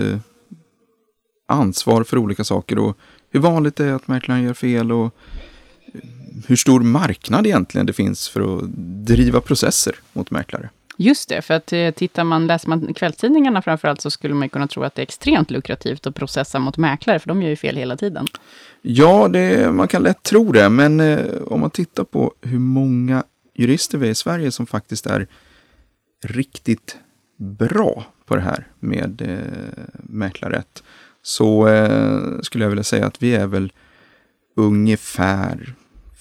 [1.47, 2.97] ansvar för olika saker och
[3.31, 5.15] hur vanligt det är att mäklaren gör fel och
[6.47, 8.63] hur stor marknad egentligen det finns för att
[9.05, 10.69] driva processer mot mäklare.
[10.97, 14.67] Just det, för att eh, tittar man, läser man kvällstidningarna framförallt, så skulle man kunna
[14.67, 17.75] tro att det är extremt lukrativt att processa mot mäklare, för de gör ju fel
[17.75, 18.27] hela tiden.
[18.81, 23.23] Ja, det, man kan lätt tro det, men eh, om man tittar på hur många
[23.55, 25.27] jurister vi är i Sverige som faktiskt är
[26.23, 26.97] riktigt
[27.37, 30.83] bra på det här med eh, mäklarrätt,
[31.21, 33.71] så eh, skulle jag vilja säga att vi är väl
[34.55, 35.73] ungefär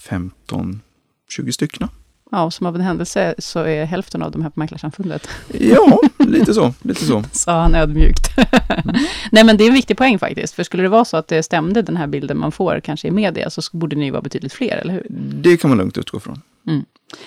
[0.08, 1.88] 15-20 stycken.
[2.32, 5.28] Ja, och som av en händelse så är hälften av de här på Mäklarsamfundet.
[5.52, 6.74] Ja, lite så.
[6.82, 7.24] Lite så.
[7.32, 8.30] Sa han ödmjukt.
[9.32, 10.54] Nej, men det är en viktig poäng faktiskt.
[10.54, 13.10] För skulle det vara så att det stämde, den här bilden man får, kanske i
[13.10, 15.06] media, så borde ni vara betydligt fler, eller hur?
[15.42, 16.42] Det kan man lugnt utgå från.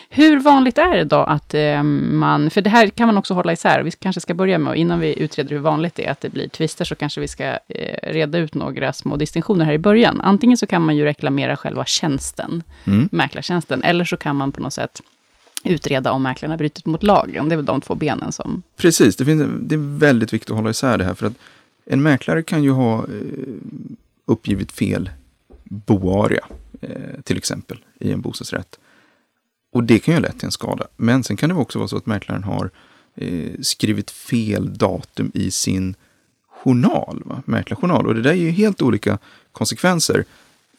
[0.09, 3.53] Hur vanligt är det då att eh, man, för det här kan man också hålla
[3.53, 6.29] isär, vi kanske ska börja med, innan vi utreder hur vanligt det är att det
[6.29, 10.21] blir twister, så kanske vi ska eh, reda ut några små distinktioner här i början.
[10.21, 13.09] Antingen så kan man ju reklamera själva tjänsten, Mm.
[13.11, 15.01] mäklartjänsten, eller så kan man på något sätt
[15.63, 17.49] utreda om mäklarna brutit mot lagen.
[17.49, 18.63] Det är väl de två benen som...
[18.77, 21.13] Precis, det, finns, det är väldigt viktigt att hålla isär det här.
[21.13, 21.33] För att
[21.85, 23.03] en mäklare kan ju ha eh,
[24.25, 25.09] uppgivit fel
[25.63, 26.45] boarea,
[27.23, 28.79] till exempel, i en bostadsrätt.
[29.73, 30.87] Och det kan ju ha lett till en skada.
[30.97, 32.69] Men sen kan det också vara så att mäklaren har
[33.15, 35.95] eh, skrivit fel datum i sin
[36.63, 37.41] journal, va?
[37.45, 38.07] mäklarjournal.
[38.07, 39.17] Och det där är ju helt olika
[39.51, 40.25] konsekvenser.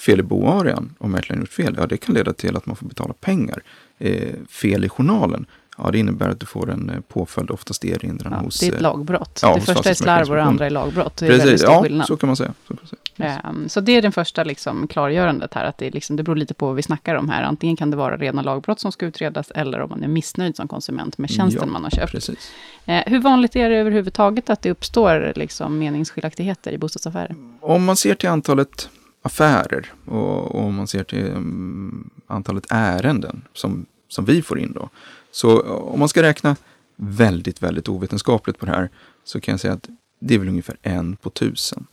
[0.06, 2.86] Fel i boarean, om mäklaren gjort fel, ja det kan leda till att man får
[2.86, 3.62] betala pengar.
[3.98, 5.46] Eh, fel i journalen,
[5.78, 8.60] ja det innebär att du får en eh, påföljd, oftast erinran Ja, hos...
[8.60, 9.38] det är ett eh, lagbrott.
[9.42, 11.16] ja, det första är slarv och det andra är lagbrott.
[11.16, 12.06] Det är väldigt Precis, stor ja skillnad.
[12.06, 12.54] så kan man säga.
[12.68, 12.98] Så kan man säga.
[13.18, 16.54] Ehm, Så det är den första liksom, klargörandet här, att det, liksom, det beror lite
[16.54, 17.42] på vad vi snackar om här.
[17.42, 20.68] Antingen kan det vara rena lagbrott som ska utredas, eller om man är missnöjd som
[20.68, 22.12] konsument med tjänsten Ja, man har köpt.
[22.12, 22.52] Precis.
[22.86, 27.34] Eh, hur vanligt är det överhuvudtaget att det uppstår liksom, meningsskiljaktigheter i bostadsaffärer?
[27.60, 28.88] Om man ser till antalet
[29.22, 34.72] affärer och, och om man ser till mm, antalet ärenden som, som vi får in
[34.72, 34.88] då.
[35.30, 36.56] Så om man ska räkna
[36.96, 38.88] väldigt, väldigt ovetenskapligt på det här
[39.24, 39.88] så kan jag säga att
[40.18, 41.86] det är väl ungefär en på tusen.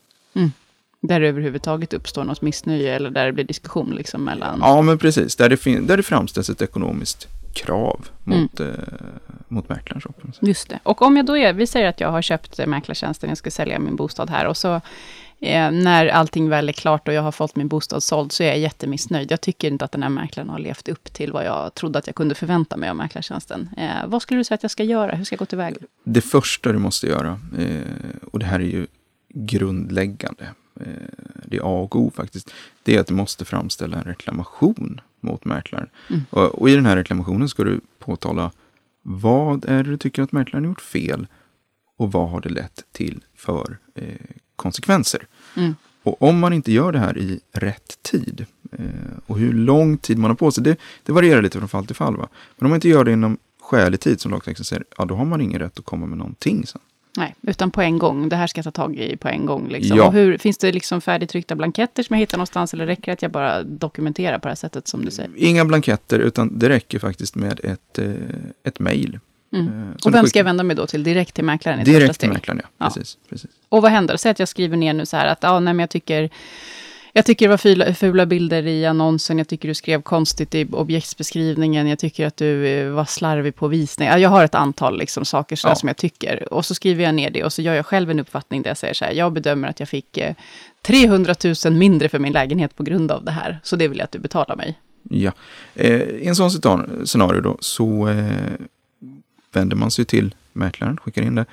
[1.02, 4.60] Där det överhuvudtaget uppstår något missnöje, eller där det blir diskussion liksom, mellan...
[4.62, 5.36] Ja, men precis.
[5.36, 8.72] Där det, där det framställs ett ekonomiskt krav mot, Mm.
[8.74, 8.80] eh,
[9.48, 10.02] mot mäklaren.
[10.40, 10.80] Just det.
[10.84, 13.52] Och om jag då är, vi säger att jag har köpt eh, mäklartjänsten, jag ska
[13.52, 14.76] sälja min bostad här, och så
[15.40, 18.48] eh, när allting väl är klart och jag har fått min bostad såld, så är
[18.48, 19.32] jag jättemissnöjd.
[19.32, 22.08] Jag tycker inte att den här mäklaren har levt upp till vad jag trodde att
[22.08, 23.70] jag kunde förvänta mig av mäklartjänsten.
[23.78, 25.16] Eh, vad skulle du säga att jag ska göra?
[25.16, 25.78] Hur ska jag gå tillväga?
[26.04, 27.82] Det första du måste göra, eh,
[28.32, 28.88] och det här är ju
[29.34, 30.44] grundläggande,
[31.46, 32.54] det är A och O faktiskt,
[32.84, 35.90] det är att du måste framställa en reklamation mot mäklaren.
[36.10, 36.22] Mm.
[36.30, 38.52] Och, och i den här reklamationen ska du påtala
[39.02, 41.28] vad är det du tycker att mäklaren gjort fel
[41.98, 44.06] och vad har det lett till för eh,
[44.56, 45.28] konsekvenser.
[45.58, 45.76] Mm.
[46.04, 48.86] Och om man inte gör det här i rätt tid eh,
[49.26, 51.96] och hur lång tid man har på sig, det, det varierar lite från fall till
[51.96, 52.18] fall.
[52.18, 52.28] Va?
[52.58, 55.26] Men om man inte gör det inom skälig tid som lagtexten säger, ja då har
[55.26, 56.82] man ingen rätt att komma med någonting sen.
[57.18, 58.30] Nej, utan på en gång.
[58.30, 59.70] Det här ska jag ta tag i på en gång.
[59.70, 59.98] Liksom.
[59.98, 60.08] Ja.
[60.08, 63.22] Och hur, finns det liksom färdigtryckta blanketter som jag hittar någonstans, eller räcker det att
[63.22, 65.32] jag bara dokumenterar på det här sättet som du säger?
[65.36, 68.12] Inga blanketter, utan det räcker faktiskt med ett, eh,
[68.64, 69.20] ett mejl.
[69.54, 69.68] Mm.
[69.68, 71.04] Eh, Och vem ska jag vända mig då till?
[71.04, 72.70] Direkt till mäklaren Direkt till mäklaren, ja.
[72.78, 72.86] Ja.
[72.86, 73.52] Precis, precis.
[73.70, 74.18] Och vad händer?
[74.18, 76.30] Säg att jag skriver ner nu så här att, ja, nej, men jag tycker,
[77.14, 80.68] jag tycker det var fula, fula bilder i annonsen, jag tycker du skrev konstigt i
[80.72, 84.08] objektsbeskrivningen, jag tycker att du eh, var slarvig på visning.
[84.08, 85.76] Ja, jag har ett antal liksom, saker Ja.
[85.76, 86.54] som jag tycker.
[86.54, 88.78] Och så skriver jag ner det och så gör jag själv en uppfattning där jag
[88.78, 90.36] säger så här, jag bedömer att jag fick eh,
[90.82, 91.36] 300
[91.66, 93.60] 000 mindre för min lägenhet på grund av det här.
[93.64, 94.80] Så det vill jag att du betalar mig.
[95.10, 95.32] Ja.
[95.76, 96.52] Eh, I en sån
[97.06, 98.26] scenario då så eh,
[99.54, 101.46] vänder man sig till mäklaren, skickar in det.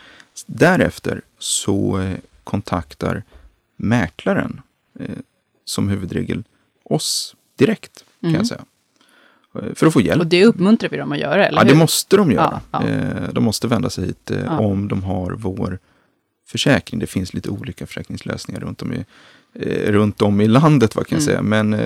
[0.47, 3.23] Därefter så eh, kontaktar
[3.77, 4.61] mäklaren
[5.01, 5.07] eh,
[5.69, 6.45] som huvudregel
[6.85, 8.39] oss direkt, kan Mm.
[8.41, 8.65] jag säga.
[9.55, 10.21] Eh, För att få hjälp.
[10.21, 11.71] Och det uppmuntrar vi dem att göra, eller Ja, hur?
[11.71, 12.61] det måste de göra.
[12.71, 12.89] Ja, ja.
[12.89, 14.59] Eh, De måste vända sig hit eh, Ja.
[14.59, 15.79] om de har vår
[16.47, 17.01] försäkring.
[17.01, 19.05] Det finns lite olika försäkringslösningar runt om i,
[19.87, 21.43] runt om i landet, vad kan jag Mm.
[21.43, 21.43] säga.
[21.43, 21.81] Men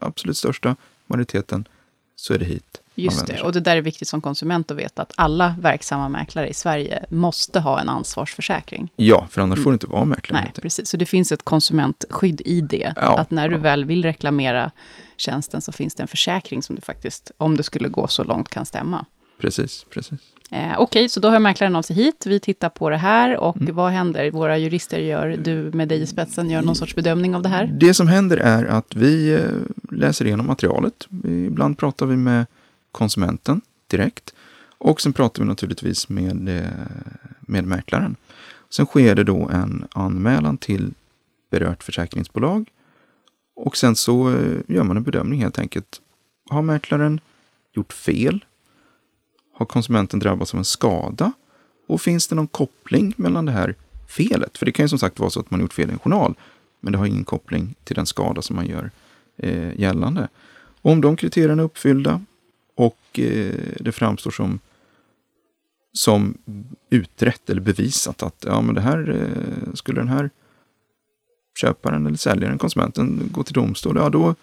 [0.00, 0.76] absolut största
[1.06, 1.68] majoriteten
[2.16, 5.02] så är det hit Just det, och det där är viktigt som konsument att veta
[5.02, 8.92] att alla verksamma mäklare i Sverige måste ha en ansvarsförsäkring.
[8.96, 10.38] Ja, för annars får det inte vara mäklare.
[10.38, 10.50] Mm.
[10.54, 10.88] Nej, precis.
[10.88, 12.92] Så det finns ett konsumentskydd i det.
[12.96, 13.60] Ja, att när du ja.
[13.60, 14.70] väl vill reklamera
[15.16, 18.48] tjänsten så finns det en försäkring som du faktiskt, om det skulle gå så långt,
[18.48, 19.04] kan stämma.
[19.40, 20.18] Precis, precis.
[20.50, 22.26] Eh, Okej, så då hör mäklaren av sig hit.
[22.26, 23.74] Vi tittar på det här och Mm.
[23.74, 24.30] vad händer?
[24.30, 27.66] Våra jurister gör, du med dig i spetsen, gör någon sorts bedömning av det här.
[27.80, 29.40] Det som händer är att vi eh,
[29.96, 31.08] läser igenom materialet.
[31.24, 32.46] Ibland pratar vi med
[32.92, 34.34] konsumenten direkt.
[34.78, 36.70] Och sen pratar vi naturligtvis med, eh,
[37.40, 38.16] med mäklaren.
[38.70, 40.94] Sen sker det då en anmälan till
[41.50, 42.70] berört försäkringsbolag.
[43.56, 46.00] Och sen så eh, gör man en bedömning helt enkelt.
[46.50, 47.20] Har mäklaren
[47.72, 48.44] gjort fel?
[49.54, 51.32] Har konsumenten drabbats av en skada?
[51.88, 53.74] Och finns det någon koppling mellan det här
[54.08, 54.58] felet?
[54.58, 56.34] För det kan ju som sagt vara så att man gjort fel i en journal,
[56.80, 58.90] men det har ingen koppling till den skada som man gör
[59.36, 60.28] eh, gällande.
[60.82, 62.24] Om de kriterierna är uppfyllda
[62.78, 64.58] och eh, det framstår som,
[65.92, 66.38] som
[66.90, 70.30] utrett eller bevisat att ja, men det här eh, skulle den här
[71.60, 74.34] köparen eller säljaren, konsumenten, gå till domstol, ja då,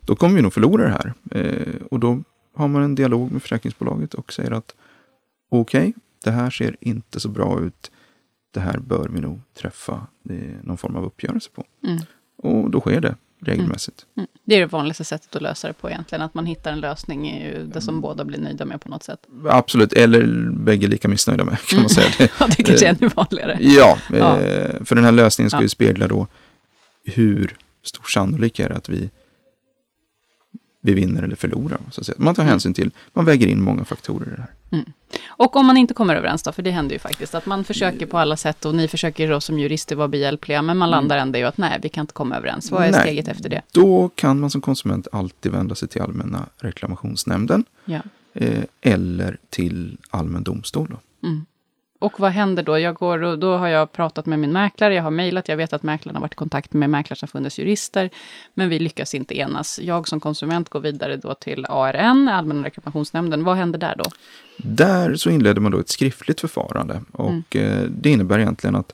[0.00, 1.14] då kommer vi nog förlora det här.
[1.30, 2.22] Eh, och då
[2.54, 4.74] har man en dialog med försäkringsbolaget och säger att
[5.50, 7.90] okej, det här ser inte så bra ut.
[8.50, 11.64] Det här bör vi nog träffa eh, någon form av uppgörelse på.
[11.84, 11.98] Mm.
[12.36, 14.06] Och då sker det regelmässigt.
[14.16, 14.28] Mm.
[14.44, 17.30] Det är det vanligaste sättet att lösa det på egentligen, att man hittar en lösning
[17.30, 17.80] i- där Mm.
[17.80, 19.20] som båda blir nöjda med på något sätt.
[19.48, 22.08] Absolut, eller bägge lika missnöjda med kan man säga.
[22.18, 23.56] Det, Ja, det kanske är ännu vanligare.
[23.60, 24.40] ja, Ja.
[24.40, 25.62] eh, för den här lösningen ska Ja.
[25.62, 26.26] ju spegla då
[27.04, 29.10] hur stor sannolik är det att vi,
[30.82, 31.78] vi vinner eller förlorar.
[31.90, 32.16] Så att säga.
[32.18, 32.50] Man tar Mm.
[32.50, 34.84] hänsyn till, man väger in många faktorer i det här.
[35.28, 38.06] Och om man inte kommer överens då, för det händer ju faktiskt, att man försöker
[38.06, 41.38] på alla sätt och ni försöker då som jurister vara behjälpliga, men man landar ändå
[41.38, 42.70] i att nej, vi kan inte komma överens.
[42.70, 43.00] Vad är Nej.
[43.00, 43.62] steget efter det?
[43.72, 48.00] Då kan man som konsument alltid vända sig till Allmänna reklamationsnämnden Ja.
[48.34, 50.96] eh, eller till allmän domstol.
[51.22, 51.46] Mm.
[52.00, 52.78] Och vad händer då?
[52.78, 55.72] Jag går och då har jag pratat med min mäklare, jag har mejlat, jag vet
[55.72, 58.10] att mäklaren har varit i kontakt med Mäklarsamfundets jurister,
[58.54, 59.80] men vi lyckas inte enas.
[59.82, 63.44] Jag som konsument går vidare då till ARN, Allmänna reklamationsnämnden.
[63.44, 64.04] Vad händer där då?
[64.62, 68.92] Där så inleder man då ett skriftligt förfarande och eh, det innebär egentligen att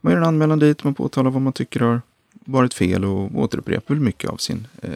[0.00, 2.00] man gör en anmälan dit, man påtalar vad man tycker har
[2.44, 4.90] varit fel och återupprepar mycket av, sin, eh,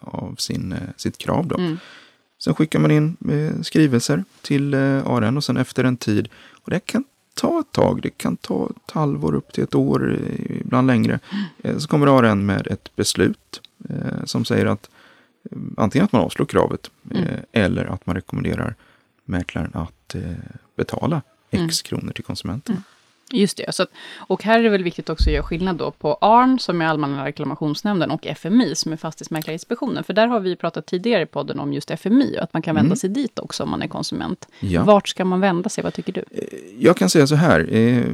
[0.00, 1.46] av sin, eh, sitt krav.
[1.46, 1.58] Då.
[1.58, 1.78] Mm.
[2.44, 6.28] Sen skickar man in eh, skrivelser till eh, ARN och sen efter en tid,
[6.64, 10.18] och det kan ta ett tag, det kan ta ett halvår upp till ett år,
[10.20, 11.20] eh, ibland längre,
[11.62, 13.60] eh, så kommer ARN med ett beslut
[14.24, 14.90] som säger att
[15.76, 17.26] antingen att man avslår kravet Mm.
[17.52, 18.74] eller att man rekommenderar
[19.32, 20.22] mäklaren att eh,
[20.76, 22.82] betala x kronor till konsumenten.
[23.34, 25.90] Just det, så att, och här är det väl viktigt också att göra skillnad då
[25.90, 30.04] på ARN, som är Allmänna reklamationsnämnden, och FMI, som är Fastighetsmäklarinspektionen.
[30.04, 32.74] För där har vi pratat tidigare i podden om just FMI, och att man kan
[32.74, 32.96] vända Mm.
[32.96, 34.48] sig dit också om man är konsument.
[34.60, 34.84] Ja.
[34.84, 36.24] Vart ska man vända sig, vad tycker du?
[36.78, 38.04] Jag kan säga så här, eh,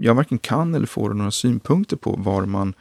[0.00, 2.74] jag varken kan eller får några synpunkter på var man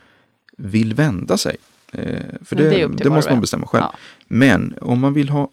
[0.57, 1.55] vill vända sig.
[1.91, 2.15] Eh,
[2.45, 3.83] för det, det det måste man bestämma själv.
[3.83, 3.93] Ja.
[4.27, 5.49] Men om man vill ha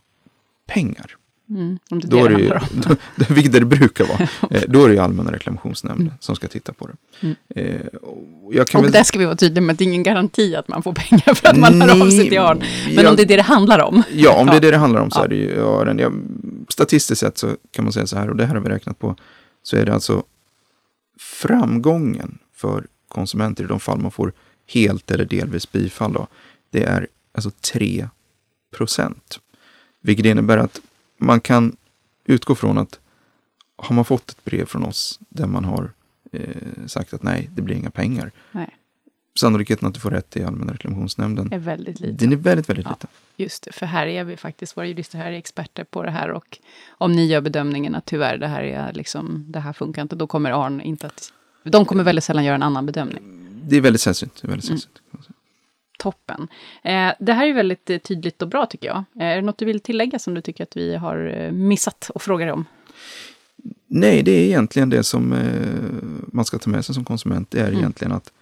[0.67, 1.17] pengar,
[1.51, 2.97] Mm, om det är då det är det det, ju,
[3.29, 4.19] då, vilket det brukar vara,
[4.51, 6.95] eh, då är det ju Allmänna reklamationsnämnden som ska titta på det.
[7.21, 7.37] Mm.
[7.49, 8.19] Eh, och
[8.75, 10.83] Och väl- där ska vi vara tydliga med att det är ingen garanti att man
[10.83, 12.63] får pengar för att man hör av sig till ARN.
[12.87, 14.03] Men jag- om det är det det handlar om.
[14.13, 14.57] Ja, om det Ja.
[14.57, 15.25] är det det handlar om så Ja.
[15.25, 16.11] är det ju den, ja,
[16.69, 19.17] Statistiskt sett så kan man säga så här, och det här har vi räknat på,
[19.63, 20.23] så är det alltså
[21.21, 24.33] framgången för konsumenter i de fall man får
[24.73, 26.13] helt eller delvis bifall.
[26.13, 26.27] Då,
[26.71, 28.09] det är alltså 3
[28.77, 29.39] procent.
[30.03, 30.81] Vilket innebär att
[31.19, 31.77] man kan
[32.25, 33.01] utgå från att
[33.77, 35.91] har man fått ett brev från oss där man har
[36.33, 38.33] eh, sagt att nej, det blir inga pengar.
[38.53, 38.75] Nej,
[39.41, 42.25] Sannolikheten att du får rätt i Allmänna reklamationsnämnden, är väldigt lite.
[42.25, 42.91] den är väldigt, väldigt Ja.
[42.91, 43.09] liten.
[43.37, 46.31] Just det, för här är vi faktiskt, våra jurister här är experter på det här
[46.31, 46.59] och
[46.89, 50.27] om ni gör bedömningen att tyvärr, det här, är liksom, det här funkar inte, då
[50.27, 51.33] kommer ARN inte att...
[51.65, 53.23] De kommer väldigt sällan göra en annan bedömning.
[53.69, 54.39] Det är väldigt sällsynt.
[54.43, 54.81] Det är väldigt Mm.
[55.99, 56.49] Toppen.
[56.83, 59.05] Eh, det här är väldigt eh, tydligt och bra tycker jag.
[59.17, 62.11] Eh, är det något du vill tillägga som du tycker att vi har eh, missat
[62.15, 62.65] och frågar om?
[63.87, 67.51] Nej, det är egentligen det som eh, man ska ta med sig som konsument.
[67.51, 67.79] Det är Mm.
[67.79, 68.33] egentligen att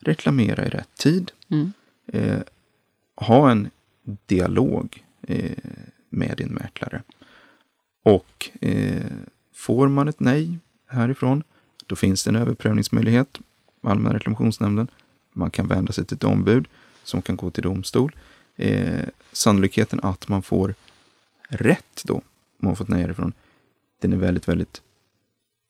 [0.00, 1.32] reklamera i rätt tid.
[1.48, 1.72] Mm.
[2.12, 2.38] Eh,
[3.16, 3.70] ha en
[4.26, 5.04] dialog
[6.10, 7.02] med din mäklare.
[8.02, 8.50] Och
[9.54, 11.42] får man ett nej härifrån,
[11.86, 13.38] då finns det en överprövningsmöjlighet.
[13.82, 14.88] Allmänna reklamationsnämnden.
[15.32, 16.68] Man kan vända sig till ett ombud
[17.04, 18.16] som kan gå till domstol.
[18.56, 20.74] Eh, sannolikheten att man får
[21.48, 22.22] rätt då, om
[22.58, 23.32] man fått nej härifrån,
[24.00, 24.82] den är väldigt, väldigt,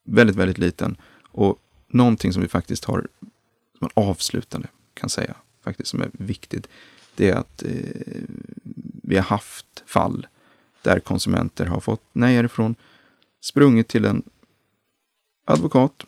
[0.04, 0.96] väldigt, väldigt liten.
[1.22, 6.68] Och någonting som vi faktiskt har, som man avslutande kan säga, faktiskt som är viktigt,
[7.14, 8.22] det är att eh,
[9.02, 10.26] vi har haft fall
[10.82, 12.74] där konsumenter har fått nej härifrån,
[13.40, 14.22] sprungit till en
[15.44, 16.04] advokat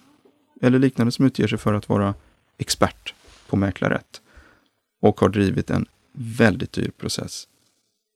[0.61, 2.14] eller liknande som utger sig för att vara
[2.59, 3.14] expert
[3.47, 4.22] på mäklarrätt
[5.03, 7.49] och har drivit en väldigt dyr process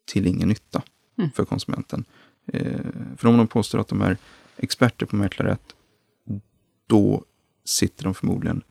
[0.07, 0.83] till ingen nytta
[1.19, 1.31] Mm.
[1.31, 2.05] för konsumenten.
[2.53, 2.81] Eh,
[3.17, 4.17] för om de påstår att de är
[4.57, 5.75] experter på mäklarrätt,
[6.87, 7.25] då
[7.65, 8.63] sitter de förmodligen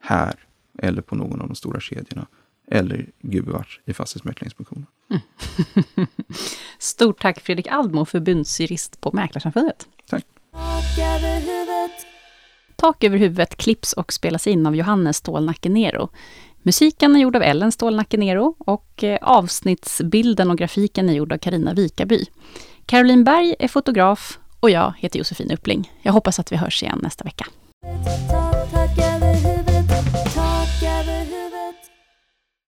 [0.00, 0.34] här
[0.78, 2.26] eller på någon av de stora kedjorna.
[2.70, 4.86] Eller gubevars i Fastighetsmäklarinspektionen.
[6.78, 9.88] Stort tack Fredrik Aldmo, förbundsjurist på Mäklarsamfundet.
[10.06, 10.26] Tack.
[10.52, 12.06] Tak över huvudet.
[12.76, 16.08] Tak över huvudet klipps och spelas in av Johannes Stålnacke Nero.
[16.68, 21.74] Musiken är gjord av Ellen Stålnacke Nero och avsnittsbilden och grafiken är gjord av Karina
[21.74, 22.24] Vikaby.
[22.86, 25.92] Caroline Berg är fotograf och jag heter Josefin Uppling.
[26.02, 27.46] Jag hoppas att vi hörs igen nästa vecka.